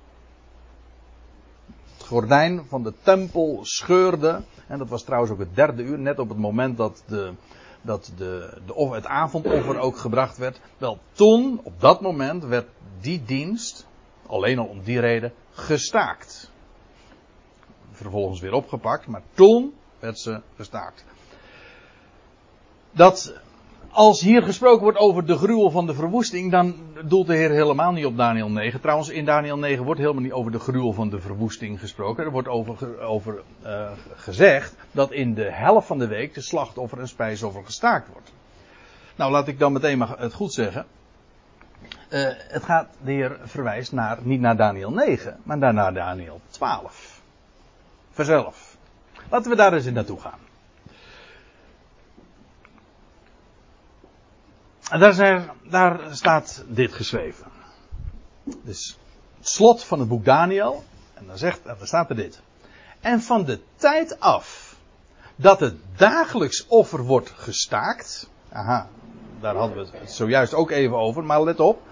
[1.96, 4.42] Het gordijn van de tempel scheurde.
[4.66, 7.32] En dat was trouwens ook het derde uur, net op het moment dat, de,
[7.82, 10.60] dat de, de, het avondoffer ook gebracht werd.
[10.78, 12.68] Wel, toen, op dat moment, werd
[13.00, 13.86] die dienst,
[14.26, 16.50] alleen al om die reden, gestaakt.
[17.90, 21.04] Vervolgens weer opgepakt, maar toen werd ze gestaakt.
[22.92, 23.34] Dat
[23.96, 27.92] als hier gesproken wordt over de gruwel van de verwoesting, dan doelt de Heer helemaal
[27.92, 28.80] niet op Daniel 9.
[28.80, 32.24] Trouwens, in Daniel 9 wordt helemaal niet over de gruwel van de verwoesting gesproken.
[32.24, 36.98] Er wordt over, over uh, gezegd dat in de helft van de week de slachtoffer
[36.98, 38.32] en spijsoffer gestaakt wordt.
[39.16, 40.86] Nou, laat ik dan meteen maar het goed zeggen.
[42.10, 47.20] Uh, het gaat, de Heer verwijst naar, niet naar Daniel 9, maar naar Daniel 12.
[48.10, 48.76] Vers 11.
[49.30, 50.45] Laten we daar eens in naartoe gaan.
[54.90, 57.46] En daar, daar staat dit geschreven.
[58.44, 58.98] Dus
[59.36, 60.84] het slot van het boek Daniel.
[61.14, 62.40] En dan, zegt, dan staat er dit.
[63.00, 64.76] En van de tijd af
[65.36, 68.30] dat het dagelijks offer wordt gestaakt.
[68.52, 68.88] Aha,
[69.40, 71.24] daar hadden we het zojuist ook even over.
[71.24, 71.82] Maar let op.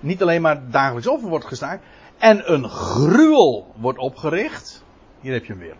[0.00, 1.84] Niet alleen maar dagelijks offer wordt gestaakt.
[2.18, 4.82] En een gruwel wordt opgericht.
[5.20, 5.76] Hier heb je hem weer.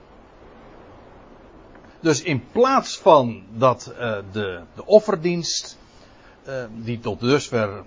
[2.00, 3.98] Dus in plaats van dat uh,
[4.32, 5.77] de, de offerdienst
[6.48, 7.84] uh, die tot dusver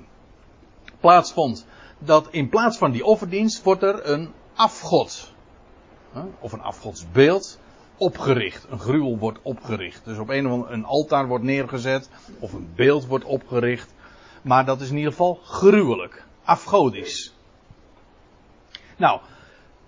[1.00, 1.66] plaatsvond,
[2.00, 5.34] dat in plaats van die offerdienst wordt er een afgod,
[6.40, 7.60] of een afgodsbeeld,
[7.98, 8.66] opgericht.
[8.70, 10.06] Een gruwel wordt opgericht.
[10.06, 13.94] Dus op een of andere een altaar wordt neergezet, of een beeld wordt opgericht.
[14.42, 17.34] Maar dat is in ieder geval gruwelijk, afgodisch.
[18.98, 19.20] Nou,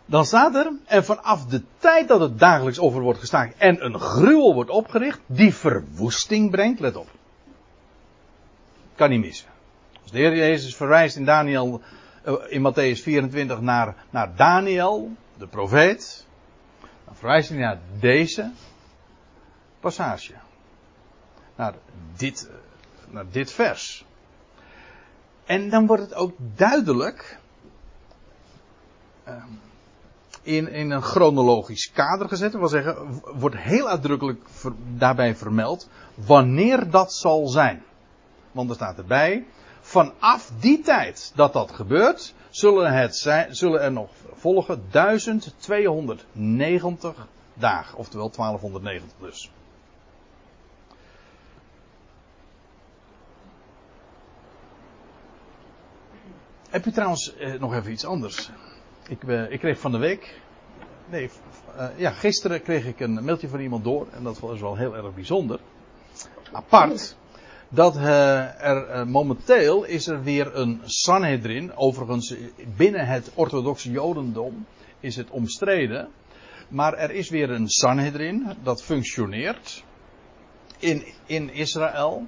[0.05, 3.99] dan staat er, en vanaf de tijd dat het dagelijks offer wordt gestaakt en een
[3.99, 7.07] gruwel wordt opgericht, die verwoesting brengt, let op.
[8.95, 9.49] Kan niet missen.
[10.01, 11.81] Als de Heer Jezus verwijst in Daniel,
[12.23, 16.25] eh, in Matthäus 24 naar, naar Daniel, de profeet,
[17.05, 18.51] dan verwijst hij naar deze
[19.79, 20.33] passage.
[21.55, 21.73] Naar
[22.17, 24.05] dit, eh, naar dit vers.
[25.45, 27.39] En dan wordt het ook duidelijk.
[29.23, 29.47] Ehm,
[30.41, 32.51] in, in een chronologisch kader gezet.
[32.51, 34.41] Dat wil zeggen, wordt heel uitdrukkelijk
[34.97, 37.83] daarbij vermeld wanneer dat zal zijn.
[38.53, 39.45] Want er staat erbij,
[39.81, 47.97] vanaf die tijd dat dat gebeurt, zullen, het zijn, zullen er nog volgen 1290 dagen.
[47.97, 49.51] Oftewel 1290 dus.
[56.69, 58.49] Heb je trouwens eh, nog even iets anders?
[59.07, 60.41] Ik, uh, ik, kreeg van de week.
[61.09, 61.29] Nee,
[61.77, 64.07] uh, ja, gisteren kreeg ik een mailtje van iemand door.
[64.11, 65.59] En dat was wel heel erg bijzonder.
[66.51, 67.15] Apart.
[67.73, 71.75] Dat uh, er momenteel is er weer een Sanhedrin.
[71.75, 72.35] Overigens,
[72.75, 74.65] binnen het orthodoxe Jodendom
[74.99, 76.07] is het omstreden.
[76.67, 78.55] Maar er is weer een Sanhedrin.
[78.63, 79.83] Dat functioneert.
[80.79, 82.25] In, in Israël.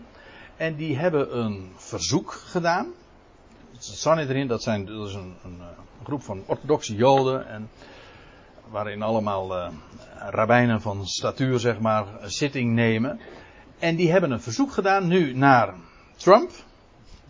[0.58, 2.93] En die hebben een verzoek gedaan
[3.79, 7.47] Sanhedrin, dat, zijn, dat is een, een, een, groep van orthodoxe joden.
[7.47, 7.69] En
[8.69, 9.67] waarin allemaal uh,
[10.29, 13.19] rabbijnen van statuur, zeg maar, zitting nemen.
[13.80, 15.74] En die hebben een verzoek gedaan nu naar
[16.16, 16.52] Trump,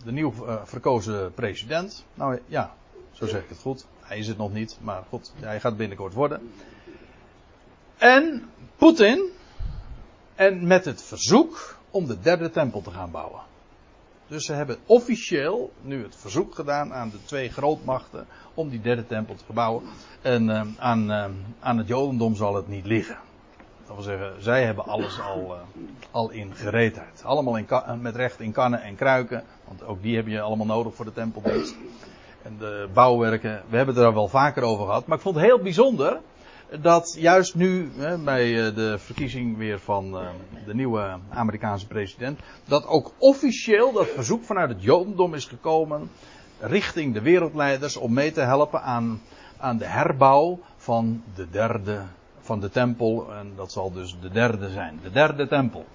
[0.04, 2.06] de nieuw uh, verkozen president.
[2.14, 2.76] Nou ja,
[3.12, 3.86] zo zeg ik het goed.
[4.00, 6.52] Hij is het nog niet, maar goed, hij gaat binnenkort worden.
[7.98, 9.34] En Poetin.
[10.36, 13.42] En met het verzoek om de derde tempel te gaan bouwen.
[14.28, 19.08] Dus ze hebben officieel nu het verzoek gedaan aan de twee grootmachten om die derde
[19.08, 19.84] tempel te bouwen.
[20.22, 21.26] En uh, aan, uh,
[21.60, 23.18] aan het Jodendom zal het niet liggen.
[23.88, 27.21] Dat wil zeggen, zij hebben alles al, uh, al in gereedheid.
[27.26, 27.67] Allemaal in
[28.02, 29.43] met recht in kannen en kruiken.
[29.67, 31.76] Want ook die heb je allemaal nodig voor de tempeldienst.
[32.41, 35.08] En de bouwwerken, we hebben het er wel vaker over gehad.
[35.08, 36.21] Maar ik vond het heel bijzonder
[36.82, 37.91] dat juist nu,
[38.24, 40.12] bij eh, de verkiezing weer van
[40.65, 46.10] de nieuwe Amerikaanse president, dat ook officieel dat verzoek vanuit het Jodendom is gekomen
[46.60, 49.21] richting de wereldleiders om mee te helpen aan,
[49.58, 52.02] aan de herbouw van de derde,
[52.46, 53.34] van de tempel.
[53.34, 55.86] En dat zal dus de derde zijn, de derde tempel.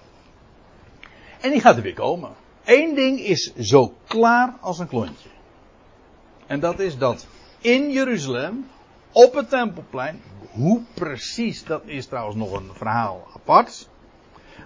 [1.41, 2.31] En die gaat er weer komen.
[2.65, 5.29] Eén ding is zo klaar als een klontje.
[6.47, 7.27] En dat is dat
[7.59, 8.67] in Jeruzalem,
[9.13, 13.89] op het tempelplein, hoe precies, dat is trouwens nog een verhaal apart.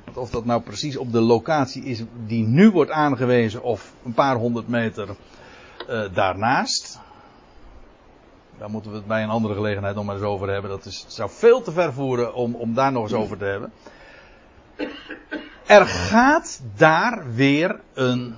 [0.05, 4.15] Want of dat nou precies op de locatie is die nu wordt aangewezen of een
[4.15, 5.09] paar honderd meter
[5.89, 6.99] uh, daarnaast.
[8.65, 10.71] Daar moeten we het bij een andere gelegenheid nog maar eens over hebben.
[10.71, 13.73] Dat is, zou veel te ver voeren om, om daar nog eens over te hebben.
[15.67, 18.35] Er gaat daar weer een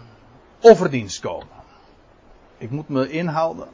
[0.61, 1.47] offerdienst komen.
[2.59, 3.69] Ik moet me inhouden.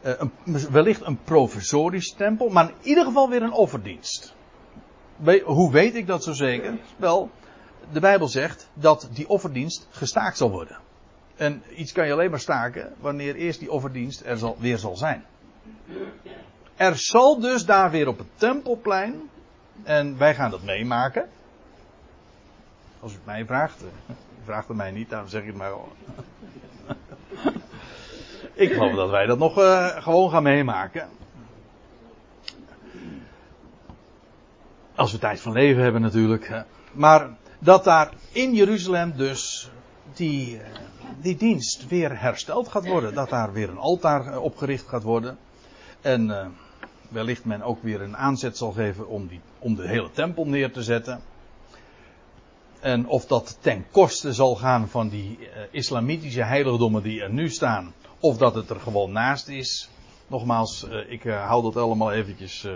[0.00, 0.32] Eh, een,
[0.70, 4.34] wellicht een provisorisch tempel, maar in ieder geval weer een offerdienst.
[5.44, 6.78] hoe weet ik dat zo zeker?
[6.96, 7.30] Wel,
[7.92, 10.76] de Bijbel zegt dat die offerdienst gestaakt zal worden.
[11.36, 14.96] En iets kan je alleen maar staken wanneer eerst die offerdienst er zal, weer zal
[14.96, 15.24] zijn.
[16.76, 19.30] Er zal dus daar weer op het tempelplein,
[19.82, 21.28] en wij gaan dat meemaken.
[23.00, 23.88] Als u het mij vraagt, uh,
[24.44, 25.72] vraagt het mij niet, daarom zeg ik het maar.
[28.54, 31.08] Ik geloof dat wij dat nog uh, gewoon gaan meemaken.
[34.94, 36.64] Als we tijd van leven hebben natuurlijk.
[36.92, 39.70] Maar dat daar in Jeruzalem dus
[40.14, 40.60] die, uh,
[41.20, 43.14] die dienst weer hersteld gaat worden.
[43.14, 45.38] Dat daar weer een altaar opgericht gaat worden.
[46.02, 46.52] En
[47.08, 50.72] wellicht men ook weer een aanzet zal geven om, die, om de hele tempel neer
[50.72, 51.20] te zetten.
[52.80, 55.38] En of dat ten koste zal gaan van die
[55.70, 57.92] islamitische heiligdommen die er nu staan.
[58.20, 59.88] Of dat het er gewoon naast is.
[60.26, 62.64] Nogmaals, uh, ik uh, hou dat allemaal eventjes.
[62.64, 62.72] Uh,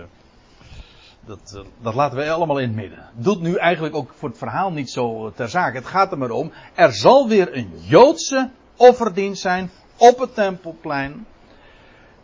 [1.27, 3.09] dat, dat, laten wij allemaal in het midden.
[3.15, 5.77] Doet nu eigenlijk ook voor het verhaal niet zo ter zake.
[5.77, 6.53] Het gaat er maar om.
[6.75, 11.27] Er zal weer een Joodse offerdienst zijn op het tempelplein.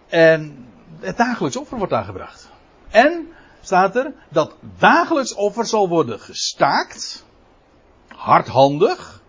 [0.08, 0.66] En
[1.00, 2.50] het dagelijks offer wordt daar gebracht.
[2.90, 3.28] En
[3.60, 7.24] staat er dat dagelijks offer zal worden gestaakt.
[8.08, 9.22] Hardhandig.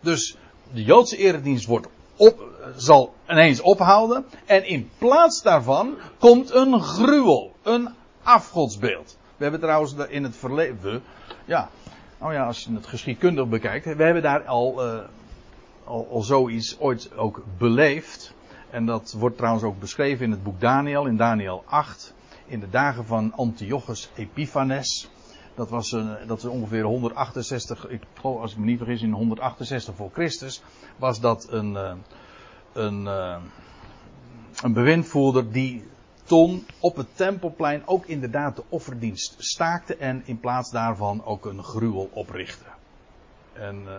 [0.00, 0.36] Dus
[0.72, 2.42] de Joodse eredienst wordt op,
[2.76, 4.24] zal ineens ophouden.
[4.46, 7.52] En in plaats daarvan komt een gruwel.
[7.62, 9.16] Een afgodsbeeld.
[9.36, 11.02] We hebben trouwens in het verleden.
[11.44, 11.70] Ja,
[12.18, 13.84] nou ja, als je het geschiedkundig bekijkt.
[13.84, 15.00] We hebben daar al, uh,
[15.84, 18.34] al, al zoiets ooit ook beleefd.
[18.70, 22.14] En dat wordt trouwens ook beschreven in het boek Daniel, in Daniel 8.
[22.46, 25.10] In de dagen van Antiochus Epiphanes.
[25.54, 29.12] Dat, was een, dat is ongeveer 168, ik geloof als ik me niet vergis, in
[29.12, 30.62] 168 voor Christus.
[30.96, 31.92] Was dat een, eh,
[32.72, 33.36] een, eh,
[34.62, 35.84] een bewindvoerder die
[36.24, 41.62] toen op het tempelplein ook inderdaad de offerdienst staakte en in plaats daarvan ook een
[41.62, 42.64] gruwel oprichtte.
[43.52, 43.92] En uh,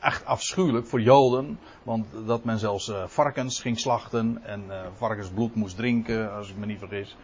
[0.00, 5.54] echt afschuwelijk voor Joden, want dat men zelfs uh, varkens ging slachten en uh, varkensbloed
[5.54, 7.16] moest drinken, als ik me niet vergis.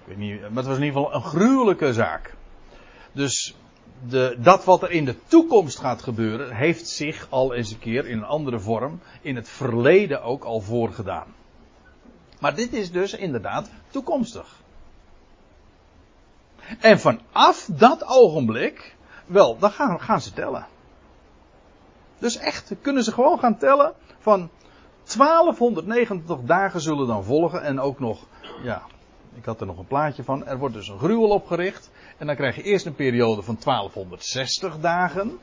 [0.00, 2.34] Ik weet niet, maar het was in ieder geval een gruwelijke zaak.
[3.12, 3.54] Dus
[4.08, 8.06] de, dat wat er in de toekomst gaat gebeuren, heeft zich al eens een keer
[8.06, 11.34] in een andere vorm in het verleden ook al voorgedaan.
[12.40, 14.58] Maar dit is dus inderdaad toekomstig.
[16.80, 20.66] En vanaf dat ogenblik, wel, dan gaan, gaan ze tellen.
[22.20, 24.50] Dus echt, kunnen ze gewoon gaan tellen van
[25.16, 28.26] 1290 dagen zullen dan volgen en ook nog,
[28.62, 28.82] ja,
[29.34, 30.46] ik had er nog een plaatje van.
[30.46, 34.78] Er wordt dus een gruwel opgericht en dan krijg je eerst een periode van 1260
[34.80, 35.38] dagen.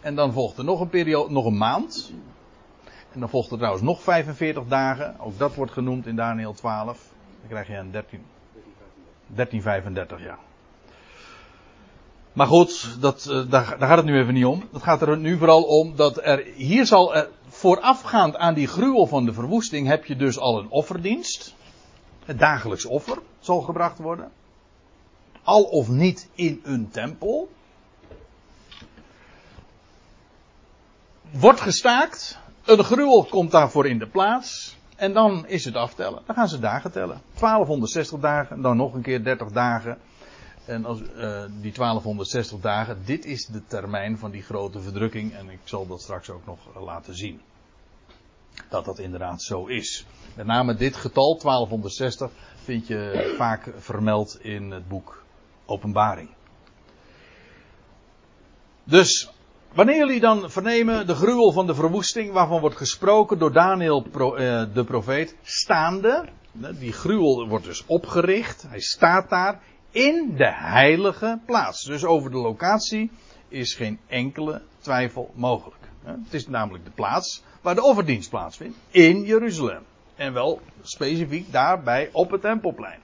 [0.00, 2.12] En dan volgt er nog een periode, nog een maand.
[3.12, 5.20] En dan volgt er trouwens nog 45 dagen.
[5.20, 7.12] Ook dat wordt genoemd in Daniel 12.
[7.40, 8.24] Dan krijg je een 13,
[9.26, 10.38] 1335, ja.
[12.36, 14.68] Maar goed, dat, uh, daar, daar, gaat het nu even niet om.
[14.72, 19.24] Het gaat er nu vooral om dat er hier zal voorafgaand aan die gruwel van
[19.24, 21.54] de verwoesting heb je dus al een offerdienst.
[22.24, 24.30] Het dagelijks offer zal gebracht worden.
[25.42, 27.48] Al of niet in een tempel.
[31.30, 32.38] Wordt gestaakt.
[32.64, 34.76] Een gruwel komt daarvoor in de plaats.
[34.96, 36.22] En dan is het aftellen.
[36.26, 37.20] Dan gaan ze dagen tellen.
[37.38, 38.62] 1260 dagen.
[38.62, 39.98] Dan nog een keer 30 dagen.
[40.66, 45.34] En als, uh, die 1260 dagen, dit is de termijn van die grote verdrukking.
[45.34, 47.40] En ik zal dat straks ook nog laten zien.
[48.68, 50.06] Dat dat inderdaad zo is.
[50.34, 52.30] Met name dit getal, 1260,
[52.62, 55.24] vind je vaak vermeld in het boek
[55.66, 56.28] Openbaring.
[58.84, 59.30] Dus,
[59.74, 64.02] wanneer jullie dan vernemen de gruwel van de verwoesting, waarvan wordt gesproken door Daniel
[64.72, 66.28] de profeet, staande.
[66.78, 68.64] Die gruwel wordt dus opgericht.
[68.68, 69.60] Hij staat daar
[69.96, 71.84] in de heilige plaats.
[71.84, 73.10] Dus over de locatie
[73.48, 75.84] is geen enkele twijfel mogelijk.
[76.04, 78.76] Het is namelijk de plaats waar de offerdienst plaatsvindt.
[78.90, 79.82] In Jeruzalem.
[80.14, 83.00] En wel specifiek daarbij op het tempelplein.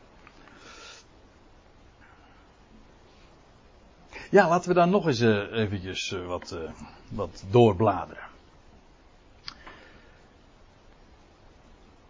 [4.30, 6.70] Ja, laten we dan nog eens uh, eventjes uh, wat, uh,
[7.08, 8.28] wat doorbladeren.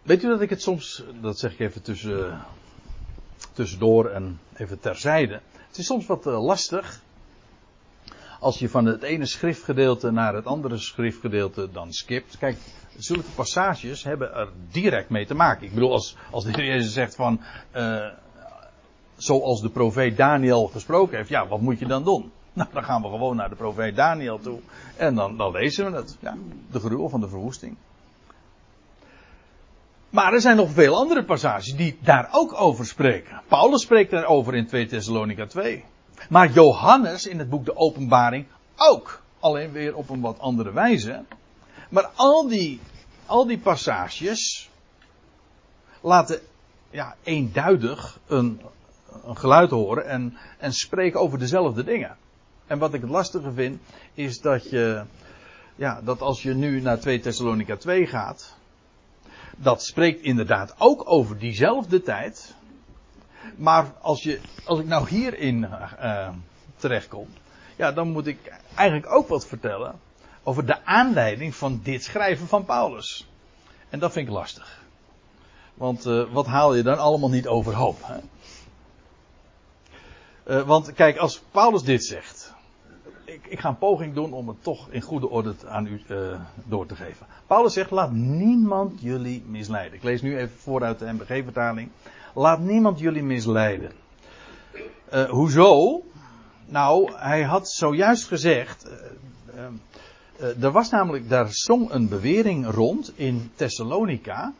[0.01, 2.41] Weet u dat ik het soms, dat zeg ik even tussen,
[3.53, 5.41] tussendoor en even terzijde.
[5.67, 7.01] Het is soms wat lastig
[8.43, 12.37] als je van het ene schriftgedeelte naar het andere schriftgedeelte dan skipt.
[12.37, 12.57] Kijk,
[12.97, 15.65] zulke passages hebben er direct mee te maken.
[15.65, 17.39] Ik bedoel, als, als de Heer Jezus zegt van,
[17.75, 18.07] uh,
[19.15, 22.31] zoals de profeet Daniel gesproken heeft, ja, wat moet je dan doen?
[22.55, 24.59] Nou, dan gaan we gewoon naar de profeet Daniel toe.
[24.97, 26.17] En dan, dan lezen we het.
[26.19, 26.37] Ja,
[26.71, 27.77] de gruwel van de verwoesting.
[30.13, 33.41] Maar er zijn nog veel andere passages die daar ook over spreken.
[33.47, 35.83] Paulus spreekt daarover in 2 Thessalonica 2.
[36.29, 38.45] Maar Johannes in het boek De Openbaring
[38.75, 39.21] ook.
[39.39, 41.23] Alleen weer op een wat andere wijze.
[41.89, 42.79] Maar al die,
[43.25, 44.69] al die passages
[46.01, 46.39] laten
[46.89, 48.61] ja, eenduidig een,
[49.25, 52.17] een geluid horen en, en spreken over dezelfde dingen.
[52.67, 53.81] En wat ik het lastige vind,
[54.13, 55.03] is dat je,
[55.75, 58.61] ja, dat als je nu naar 2 Thessalonica 2 gaat,
[59.57, 62.55] dat spreekt inderdaad ook over diezelfde tijd.
[63.55, 65.67] Maar als, je, als ik nou hierin
[66.01, 66.29] uh,
[66.75, 67.27] terechtkom,
[67.75, 69.99] ja, dan moet ik eigenlijk ook wat vertellen
[70.43, 73.27] over de aanleiding van dit schrijven van Paulus.
[73.89, 74.81] En dat vind ik lastig.
[75.73, 77.97] Want uh, wat haal je dan allemaal niet overhoop?
[78.01, 78.19] Hè?
[80.47, 82.42] Uh, want kijk, als Paulus dit zegt.
[83.33, 86.39] Ik, ik, ga een poging doen om het toch in goede orde aan u uh,
[86.65, 87.25] door te geven.
[87.47, 89.97] Paulus zegt: Laat niemand jullie misleiden.
[89.97, 91.89] Ik lees nu even vooruit de MBG-vertaling.
[92.33, 93.91] Laat niemand jullie misleiden.
[95.13, 96.01] Uh, hoezo?
[96.65, 98.91] Nou, hij had zojuist gezegd.
[100.39, 104.53] Uh, er was namelijk, daar zong een bewering rond in Thessalonica.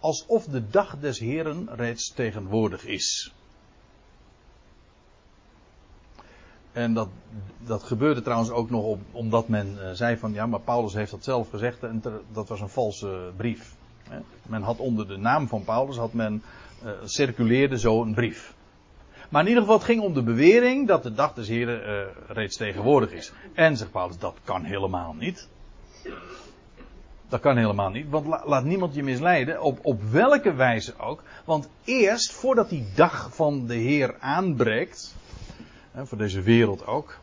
[0.00, 3.32] Alsof de dag des Heren reeds tegenwoordig is.
[6.78, 7.08] En dat,
[7.64, 11.24] dat gebeurde trouwens ook nog op, omdat men zei van ja, maar Paulus heeft dat
[11.24, 12.02] zelf gezegd en
[12.32, 13.76] dat was een valse brief.
[14.46, 16.42] Men had onder de naam van Paulus had men
[16.84, 18.54] uh, circuleerde zo een brief.
[19.28, 22.06] Maar in ieder geval, het ging om de bewering dat de dag des Heren uh,
[22.28, 23.32] reeds tegenwoordig is.
[23.54, 25.48] En zegt Paulus, dat kan helemaal niet.
[27.28, 31.22] Dat kan helemaal niet, want laat niemand je misleiden, op, op welke wijze ook.
[31.44, 35.14] Want eerst, voordat die dag van de Heer aanbreekt,
[35.94, 37.18] voor deze wereld ook,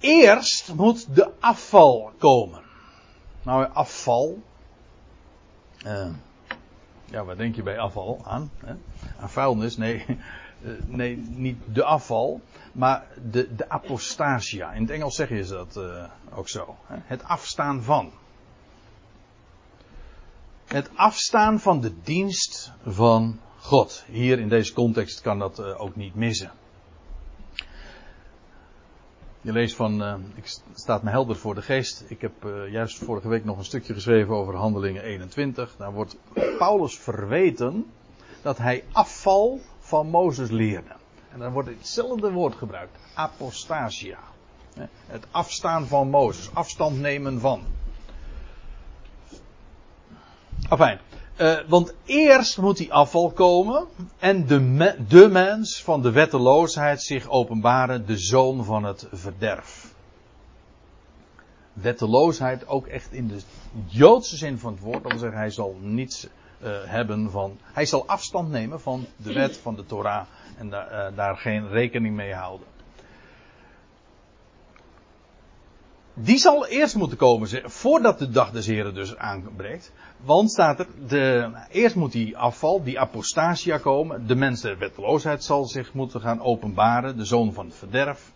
[0.00, 2.60] eerst moet de afval komen.
[3.42, 4.42] Nou, afval.
[5.86, 6.08] Uh,
[7.04, 8.50] ja, wat denk je bij afval aan?
[8.58, 8.74] Hè?
[9.20, 9.76] Aan vuilnis?
[9.76, 10.04] Nee,
[10.60, 12.40] uh, nee, niet de afval,
[12.72, 14.72] maar de, de apostasia.
[14.72, 16.04] In het Engels zeggen ze dat uh,
[16.34, 16.76] ook zo.
[16.86, 16.96] Hè?
[17.04, 18.12] Het afstaan van.
[20.66, 24.04] Het afstaan van de dienst van God.
[24.06, 26.50] Hier in deze context kan dat ook niet missen.
[29.40, 32.04] Je leest van, uh, ik staat me helder voor de geest.
[32.08, 35.74] Ik heb uh, juist vorige week nog een stukje geschreven over Handelingen 21.
[35.76, 36.16] Daar wordt
[36.58, 37.92] Paulus verweten
[38.42, 40.92] dat hij afval van Mozes leerde.
[41.32, 44.18] En dan wordt hetzelfde woord gebruikt, apostasia.
[45.06, 47.62] Het afstaan van Mozes, afstand nemen van.
[50.68, 51.00] Afijn,
[51.40, 53.86] uh, want eerst moet die afval komen
[54.18, 59.94] en de, de mens van de wetteloosheid zich openbaren, de zoon van het verderf.
[61.72, 63.40] Wetteloosheid ook echt in de
[63.86, 66.26] Joodse zin van het woord, dat wil zeggen hij zal niets
[66.62, 70.26] uh, hebben van, hij zal afstand nemen van de wet van de Torah
[70.56, 72.66] en uh, daar geen rekening mee houden.
[76.20, 79.92] Die zal eerst moeten komen voordat de dag des Heren dus aanbreekt.
[80.24, 84.26] Want staat er, de, eerst moet die afval, die apostasia komen.
[84.26, 87.16] De mens der wetteloosheid zal zich moeten gaan openbaren.
[87.16, 88.32] De zoon van het verderf.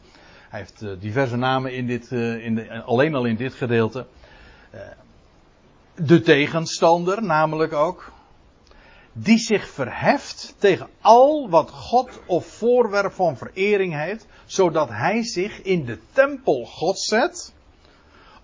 [0.48, 4.06] Hij heeft uh, diverse namen in dit, uh, in de, alleen al in dit gedeelte.
[4.74, 4.80] Uh,
[5.94, 8.12] de tegenstander namelijk ook.
[9.12, 14.26] Die zich verheft tegen al wat God of voorwerp van verering heeft.
[14.44, 17.52] Zodat hij zich in de tempel God zet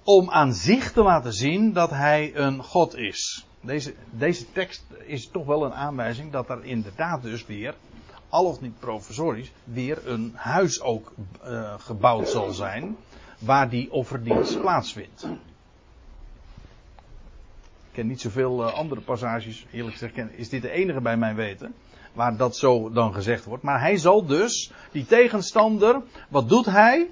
[0.09, 3.47] om aan zich te laten zien dat hij een God is.
[3.61, 7.75] Deze, deze tekst is toch wel een aanwijzing dat er inderdaad dus weer,
[8.29, 11.13] al of niet professorisch, weer een huis ook
[11.45, 12.97] uh, gebouwd zal zijn
[13.39, 15.25] waar die offerdienst plaatsvindt.
[17.85, 21.35] Ik ken niet zoveel uh, andere passages, eerlijk gezegd is dit de enige bij mijn
[21.35, 21.75] weten,
[22.13, 23.63] waar dat zo dan gezegd wordt.
[23.63, 27.11] Maar hij zal dus, die tegenstander, wat doet hij?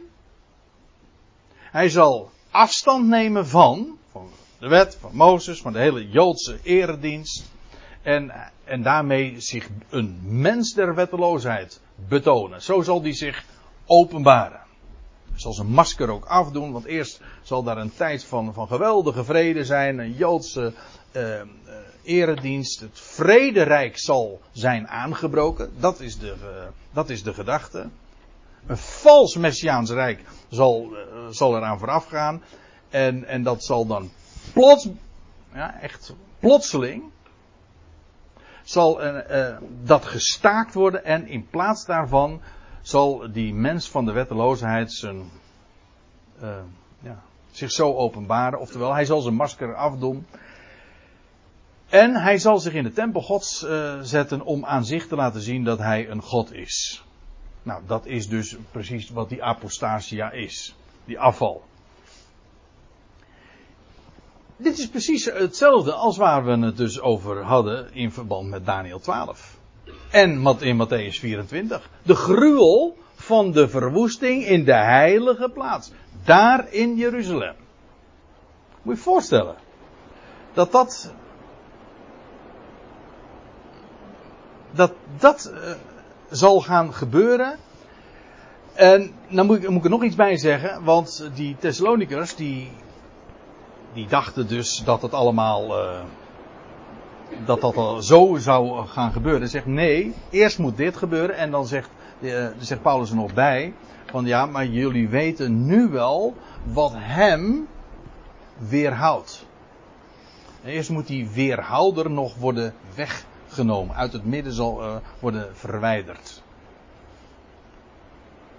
[1.70, 4.28] Hij zal afstand nemen van, van
[4.59, 7.44] de wet, van Mozes, van de hele Joodse eredienst.
[8.02, 8.32] En,
[8.64, 12.62] en daarmee zich een mens der wetteloosheid betonen.
[12.62, 13.44] Zo zal die zich
[13.86, 14.61] openbaren.
[15.34, 19.64] Zal zijn masker ook afdoen, want eerst zal daar een tijd van, van geweldige vrede
[19.64, 20.72] zijn, een Joodse
[21.12, 21.40] uh,
[22.02, 22.80] eredienst.
[22.80, 25.72] Het vrederijk zal zijn aangebroken.
[25.78, 27.88] Dat is de, uh, dat is de gedachte.
[28.67, 30.99] Een vals Messiaans Rijk zal, uh,
[31.31, 32.43] zal eraan vooraf gaan.
[32.89, 34.11] En, en dat zal dan
[34.53, 34.89] plots,
[35.53, 37.03] ja, echt plotseling,
[38.62, 41.05] zal uh, uh, dat gestaakt worden.
[41.05, 42.41] En in plaats daarvan
[42.83, 45.31] zal die mens van de wetteloosheid zijn,
[47.01, 48.61] ja, zich zo openbaren.
[48.61, 50.27] Oftewel, hij zal zijn masker afdoen.
[51.89, 53.67] En hij zal zich in de tempel gods
[54.01, 57.05] zetten om aan zich te laten zien dat hij een god is.
[57.67, 60.75] Nou, dat is dus precies wat die apostasia is.
[61.05, 61.64] Die afval.
[64.57, 68.99] Dit is precies hetzelfde als waar we het dus over hadden in verband met Daniel
[68.99, 69.59] 12.
[70.11, 71.91] En in Matthäus 24.
[72.03, 75.91] De gruwel van de verwoesting in de heilige plaats.
[76.25, 77.55] Daar in Jeruzalem.
[78.83, 79.57] Moet je je voorstellen.
[80.53, 81.12] Dat dat.
[84.71, 85.53] Dat dat.
[85.55, 85.71] Uh,
[86.31, 87.57] zal gaan gebeuren.
[88.74, 92.70] En dan moet ik, moet ik er nog iets bij zeggen, want die Thessalonikers die,
[93.93, 96.01] die dachten dus dat het allemaal, uh,
[97.45, 99.49] dat dat al zo zou gaan gebeuren.
[99.49, 101.89] Zegt nee, eerst moet dit gebeuren en dan zegt,
[102.20, 103.74] uh, zegt Paulus er nog bij,
[104.07, 107.68] van ja, maar jullie weten nu wel wat hem
[108.59, 109.47] weerhoudt.
[110.64, 113.24] Eerst moet die weerhouder nog worden weg
[113.57, 113.96] genomen.
[113.96, 116.42] Uit het midden zal uh, worden verwijderd.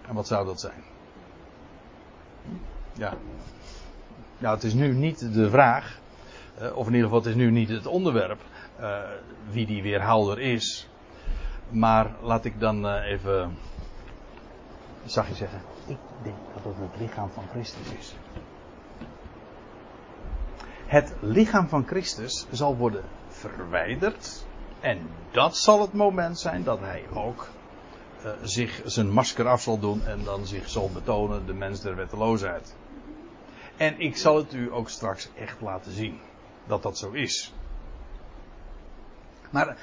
[0.07, 0.83] En wat zou dat zijn?
[2.93, 3.13] Ja.
[4.37, 5.99] Nou, het is nu niet de vraag.
[6.61, 8.41] Uh, of in ieder geval, het is nu niet het onderwerp.
[8.79, 8.99] Uh,
[9.49, 10.89] wie die weerhouder is.
[11.69, 13.57] Maar laat ik dan even.
[15.05, 15.61] Zag je zeggen?
[15.85, 18.15] Ik denk dat het het lichaam van Christus is.
[20.85, 24.46] Het lichaam van Christus zal worden verwijderd
[24.87, 27.47] en dat zal het moment zijn dat hij ook
[28.25, 31.95] uh, zich zijn masker af zal doen en dan zich zal betonen, de mens der
[31.95, 32.75] wetteloosheid.
[33.77, 36.19] En ik zal het u ook straks echt laten zien.
[36.67, 37.53] Dat dat zo is.
[39.49, 39.77] Maar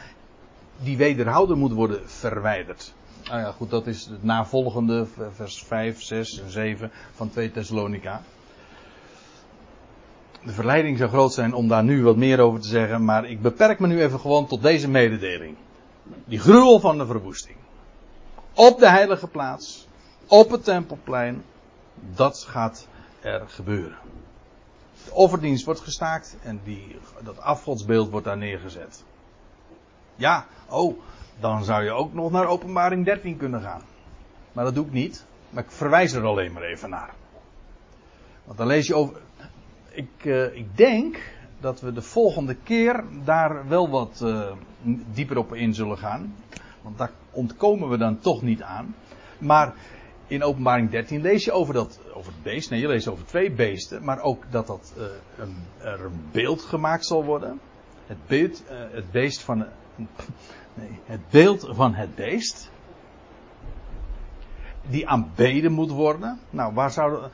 [0.76, 2.94] die wederhouden moet worden verwijderd.
[3.24, 8.22] Nou ja, goed, dat is het navolgende, vers 5, 6 en 7 van 2 Thessalonica.
[10.44, 13.42] De verleiding zou groot zijn om daar nu wat meer over te zeggen, maar ik
[13.42, 15.56] beperk me nu even gewoon tot deze mededeling.
[16.24, 17.56] Die gruwel van de verwoesting.
[18.54, 19.88] Op de heilige plaats,
[20.26, 21.44] op het tempelplein,
[22.14, 22.88] dat gaat
[23.20, 23.98] er gebeuren.
[25.04, 29.04] De offerdienst wordt gestaakt en die, dat afgodsbeeld wordt daar neergezet.
[30.16, 30.98] Ja, oh,
[31.40, 33.82] dan zou je ook nog naar openbaring 13 kunnen gaan.
[34.52, 35.24] Maar dat doe ik niet.
[35.50, 37.14] Maar ik verwijs er alleen maar even naar.
[38.44, 39.20] Want dan lees je over.
[39.94, 44.50] Ik, uh, ik denk dat we de volgende keer daar wel wat uh,
[45.12, 46.34] dieper op in zullen gaan.
[46.82, 48.94] Want daar ontkomen we dan toch niet aan.
[49.38, 49.74] Maar
[50.26, 52.70] in openbaring 13 lees je over, dat, over het beest.
[52.70, 54.04] Nee, je leest over twee beesten.
[54.04, 55.04] Maar ook dat, dat uh,
[55.38, 57.60] een, er een beeld gemaakt zal worden.
[58.06, 59.66] Het, beeld, het beest van
[60.74, 62.70] Nee, het beeld van het beest.
[64.88, 66.38] Die aanbeden moet worden.
[66.50, 67.28] Nou, waar zou,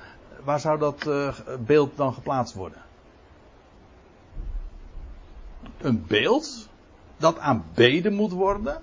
[0.44, 1.34] waar zou dat uh,
[1.66, 2.82] beeld dan geplaatst worden?
[5.78, 6.68] Een beeld
[7.16, 8.80] dat aanbeden moet worden.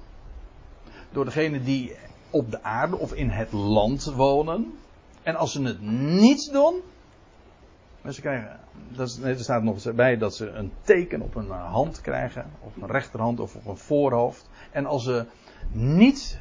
[1.11, 1.95] Door degene die
[2.29, 4.77] op de aarde of in het land wonen.
[5.23, 6.81] En als ze het niet doen.
[8.09, 12.51] Ze krijgen dat er staat nog bij dat ze een teken op een hand krijgen,
[12.59, 14.49] op een rechterhand of op een voorhoofd.
[14.71, 15.25] En als ze
[15.71, 16.39] niet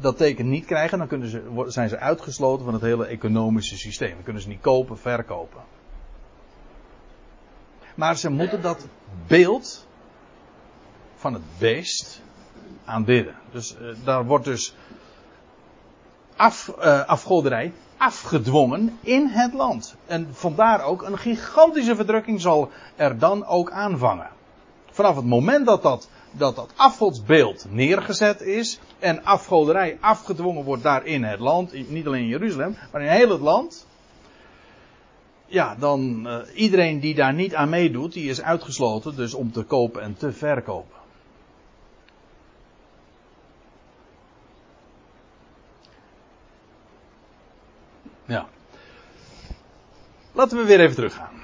[0.00, 4.14] dat teken niet krijgen, dan kunnen ze, zijn ze uitgesloten van het hele economische systeem.
[4.14, 5.60] Dan kunnen ze niet kopen, verkopen.
[7.94, 8.86] Maar ze moeten dat
[9.26, 9.86] beeld
[11.14, 12.22] van het beest
[12.84, 13.34] aanbidden.
[13.50, 14.74] Dus uh, daar wordt dus
[16.36, 19.96] af, uh, afgoderij afgedwongen in het land.
[20.06, 24.30] En vandaar ook een gigantische verdrukking zal er dan ook aanvangen.
[24.90, 31.06] Vanaf het moment dat dat, dat, dat afgodsbeeld neergezet is en afgoderij afgedwongen wordt daar
[31.06, 33.86] in het land, niet alleen in Jeruzalem, maar in heel het land.
[35.46, 39.62] Ja, dan uh, iedereen die daar niet aan meedoet, die is uitgesloten dus om te
[39.62, 40.96] kopen en te verkopen.
[48.24, 48.48] Ja.
[50.32, 51.34] Laten we weer even teruggaan.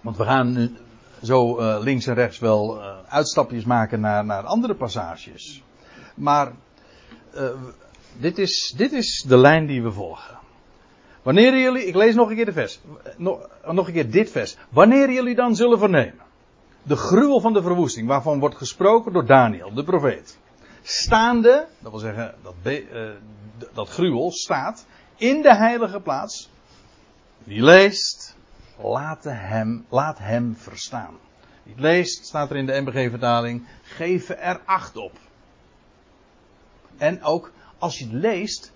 [0.00, 0.76] Want we gaan nu
[1.22, 5.62] zo uh, links en rechts wel uh, uitstapjes maken naar, naar andere passages.
[6.14, 6.52] Maar
[7.34, 7.50] uh,
[8.18, 10.38] dit, is, dit is de lijn die we volgen.
[11.22, 12.80] Wanneer jullie, ik lees nog een keer de vers,
[13.16, 14.56] nog, nog een keer dit vers.
[14.68, 16.30] Wanneer jullie dan zullen vernemen
[16.82, 20.38] de gruwel van de verwoesting, waarvan wordt gesproken door Daniel, de profeet.
[20.82, 22.82] Staande, dat wil zeggen, dat,
[23.72, 26.50] dat gruwel staat in de heilige plaats.
[27.38, 28.31] Wie leest,
[28.76, 31.14] laat hem, laat hem verstaan.
[31.62, 35.18] Wie leest, staat er in de MBG-vertaling, geven er acht op.
[36.96, 38.72] En ook als je het leest,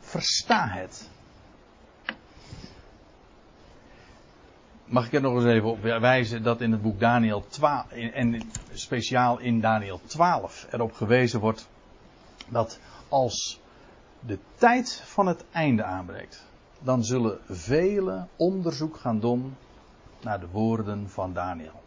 [0.00, 1.10] versta het.
[4.84, 8.40] Mag ik er nog eens even op wijzen dat in het boek Daniel 12, en
[8.72, 11.68] speciaal in Daniel 12 erop gewezen wordt
[12.48, 13.60] dat als
[14.20, 16.45] de tijd van het einde aanbreekt,
[16.80, 19.56] dan zullen velen onderzoek gaan doen
[20.20, 21.82] naar de woorden van Daniel.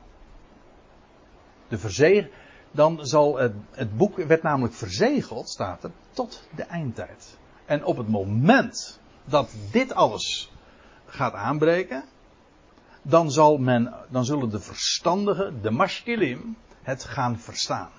[1.68, 2.28] De verzeg,
[2.72, 7.38] dan zal het, het boek werd namelijk verzegeld, staat er, tot de eindtijd.
[7.66, 10.52] En op het moment dat dit alles
[11.06, 12.04] gaat aanbreken,
[13.02, 17.90] dan, zal men, dan zullen de verstandigen, de mashkilim, het gaan verstaan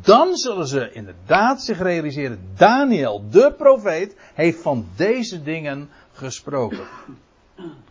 [0.00, 2.40] dan zullen ze inderdaad zich realiseren.
[2.56, 6.86] Daniel, de profeet, heeft van deze dingen gesproken.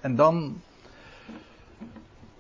[0.02, 0.62] En dan.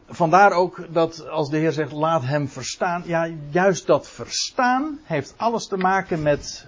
[0.09, 3.03] Vandaar ook dat als de Heer zegt, laat hem verstaan.
[3.05, 6.67] Ja, juist dat verstaan heeft alles te maken met.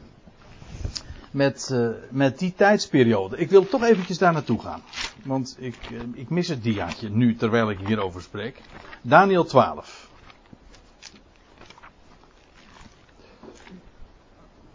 [1.31, 3.37] Met, uh, met die tijdsperiode.
[3.37, 4.81] Ik wil toch eventjes daar naartoe gaan.
[5.23, 8.61] Want ik, uh, ik mis het diaatje nu terwijl ik hierover spreek.
[9.01, 10.08] Daniel 12.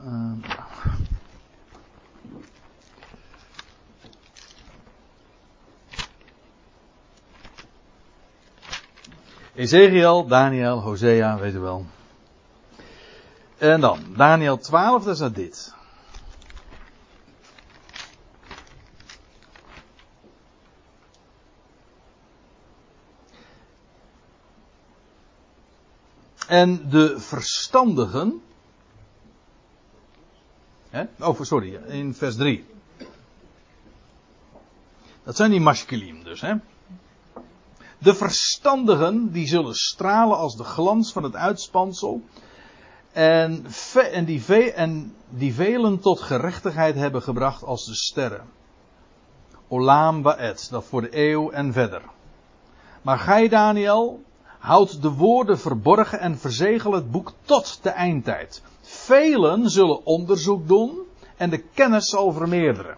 [0.05, 0.32] Uh,
[9.55, 11.86] Ezekiel, Daniel, Hosea, weet u wel.
[13.59, 15.74] En dan, Daniel 12, dat is dat dit.
[26.46, 28.42] En de verstandigen,
[31.18, 32.64] Oh, sorry, in vers 3.
[35.24, 36.55] Dat zijn die masculim dus, hè.
[37.99, 42.22] De verstandigen, die zullen stralen als de glans van het uitspansel.
[43.12, 43.66] En,
[44.12, 48.45] en, die ve en die velen tot gerechtigheid hebben gebracht als de sterren.
[49.68, 52.03] Olam Ba'et, dat voor de eeuw en verder.
[53.03, 54.22] Maar gij, Daniel,
[54.59, 58.62] houd de woorden verborgen en verzegel het boek tot de eindtijd.
[58.87, 60.99] Velen zullen onderzoek doen
[61.37, 62.97] en de kennis zal vermeerderen.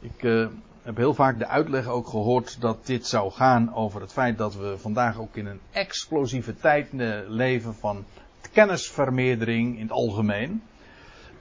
[0.00, 0.48] Ik uh,
[0.82, 4.54] heb heel vaak de uitleg ook gehoord dat dit zou gaan over het feit dat
[4.54, 8.04] we vandaag ook in een explosieve tijd uh, leven van
[8.52, 10.62] kennisvermeerdering in het algemeen.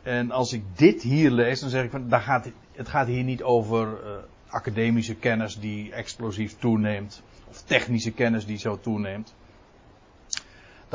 [0.03, 3.23] En als ik dit hier lees, dan zeg ik van, daar gaat, het gaat hier
[3.23, 4.09] niet over uh,
[4.47, 9.33] academische kennis die explosief toeneemt, of technische kennis die zo toeneemt.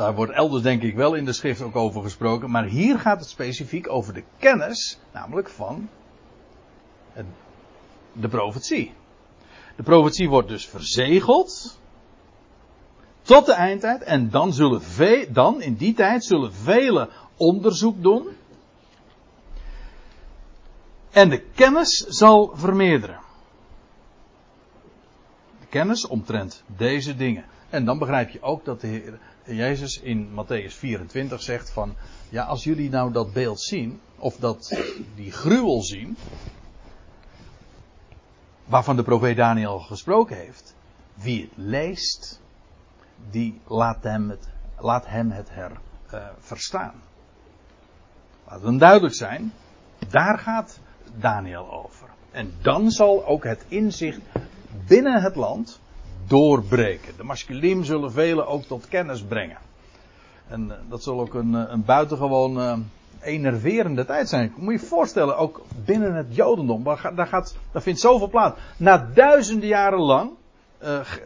[0.01, 3.19] Daar wordt elders denk ik wel in de schrift ook over gesproken, maar hier gaat
[3.19, 5.89] het specifiek over de kennis, namelijk van
[8.13, 8.93] de profetie.
[9.75, 11.79] De profetie wordt dus verzegeld
[13.21, 18.27] tot de eindtijd en dan zullen ve dan in die tijd zullen velen onderzoek doen
[21.11, 23.19] en de kennis zal vermeerderen.
[25.71, 27.45] Kennis omtrent deze dingen.
[27.69, 31.95] En dan begrijp je ook dat de Heer Jezus in Matthäus 24 zegt van,
[32.29, 34.81] ja als jullie nou dat beeld zien, of dat
[35.15, 36.17] die gruwel zien,
[38.65, 40.75] waarvan de profeet Daniel gesproken heeft,
[41.13, 42.41] wie het leest,
[43.29, 45.71] die laat hem het, laat hem het her
[46.13, 47.01] uh, verstaan.
[48.47, 49.53] Laat het duidelijk zijn,
[50.09, 50.79] daar gaat
[51.15, 52.09] Daniel over.
[52.31, 54.19] En dan zal ook het inzicht
[54.87, 55.79] binnen het land
[56.27, 57.13] doorbreken.
[57.17, 59.57] De masculim zullen velen ook tot kennis brengen.
[60.47, 62.77] En uh, dat zal ook een, een buitengewoon uh,
[63.21, 64.53] enerverende tijd zijn.
[64.55, 68.59] Moet je je voorstellen, ook binnen het Jodendom, daar, gaat, daar vindt zoveel plaats.
[68.77, 70.31] Na duizenden jaren lang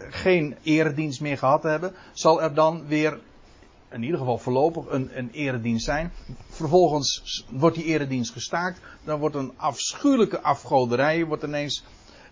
[0.10, 3.20] geen eredienst meer gehad te hebben, zal er dan weer,
[3.91, 6.12] in ieder geval voorlopig, een, een eredienst zijn.
[6.50, 8.80] Vervolgens wordt die eredienst gestaakt.
[9.04, 11.84] Dan wordt een afschuwelijke afgoderij wordt ineens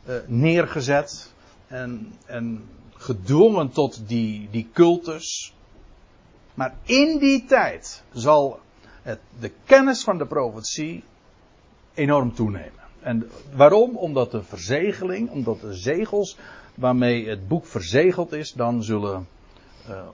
[0.06, 1.34] uh, neergezet.
[1.68, 5.54] En, en gedwongen tot die, die cultus.
[6.54, 8.60] Maar in die tijd zal
[9.02, 11.04] het, de kennis van de profetie
[11.94, 12.84] enorm toenemen.
[13.00, 13.98] En waarom?
[13.98, 16.38] Omdat de verzegeling, omdat de zegels
[16.76, 19.28] waarmee het boek verzegeld is, dan zullen
[19.90, 20.08] uh,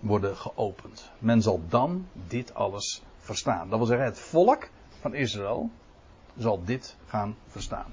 [0.00, 1.10] worden geopend.
[1.18, 3.68] Men zal dan dit alles verstaan.
[3.68, 4.68] Dat wil zeggen, het volk
[5.00, 5.70] van Israël
[6.36, 7.92] zal dit gaan verstaan.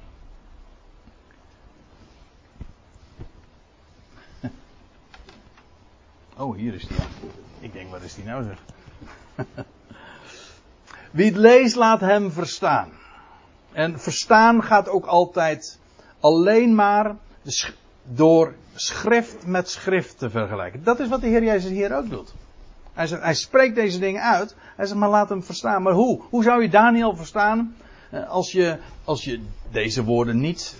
[6.41, 6.97] Oh, hier is die.
[7.59, 8.57] Ik denk, wat is die nou zeg?
[11.11, 12.89] Wie het leest, laat hem verstaan.
[13.71, 15.79] En verstaan gaat ook altijd
[16.19, 17.15] alleen maar
[18.03, 20.83] door schrift met schrift te vergelijken.
[20.83, 22.33] Dat is wat de Heer Jezus hier ook doet.
[22.93, 24.55] Hij, zegt, hij spreekt deze dingen uit.
[24.75, 25.81] Hij zegt, maar laat hem verstaan.
[25.81, 26.21] Maar hoe?
[26.29, 27.75] Hoe zou je Daniel verstaan
[28.09, 30.75] eh, als je, als je deze woorden niet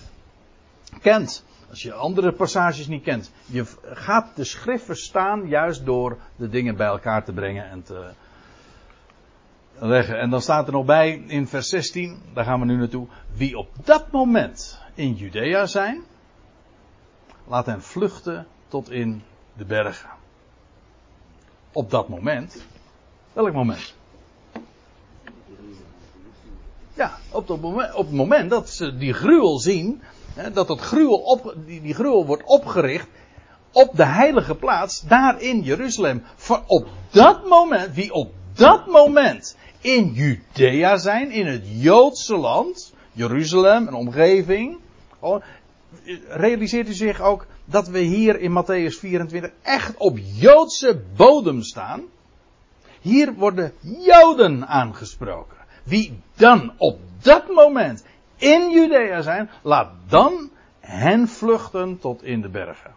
[1.02, 1.44] kent?
[1.72, 3.32] Als je andere passages niet kent.
[3.46, 8.12] Je gaat de schrift verstaan juist door de dingen bij elkaar te brengen en te
[9.80, 10.20] leggen.
[10.20, 13.08] En dan staat er nog bij in vers 16, daar gaan we nu naartoe.
[13.34, 16.02] Wie op dat moment in Judea zijn,
[17.48, 20.10] laat hen vluchten tot in de bergen.
[21.72, 22.66] Op dat moment.
[23.34, 23.96] Welk moment?
[26.94, 30.02] Ja, op, moment, op het moment dat ze die gruwel zien,
[30.54, 33.08] dat gruwel op, die, gruwel wordt opgericht
[33.72, 36.24] op de heilige plaats, daar in Jeruzalem.
[36.36, 42.94] Voor op dat moment, wie op dat moment in Judea zijn, in het Joodse land,
[43.12, 44.78] Jeruzalem en omgeving,
[45.20, 45.44] oh,
[46.28, 52.02] realiseert u zich ook dat we hier in Matthäus 24 echt op Joodse bodem staan?
[53.02, 55.58] Hier worden Joden aangesproken.
[55.84, 58.04] Wie dan op dat moment
[58.42, 62.94] in Judea zijn, laat dan hen vluchten tot in de bergen.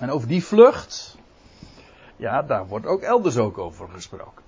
[0.00, 1.16] En over die vlucht,
[2.16, 4.44] ja, daar wordt ook elders ook over gesproken.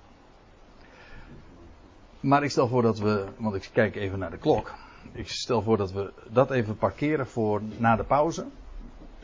[2.20, 4.74] Maar ik stel voor dat we, want ik kijk even naar de klok.
[5.12, 8.46] Ik stel voor dat we dat even parkeren voor na de pauze.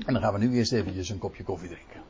[0.06, 2.05] En dan gaan we nu eerst eventjes een kopje koffie drinken.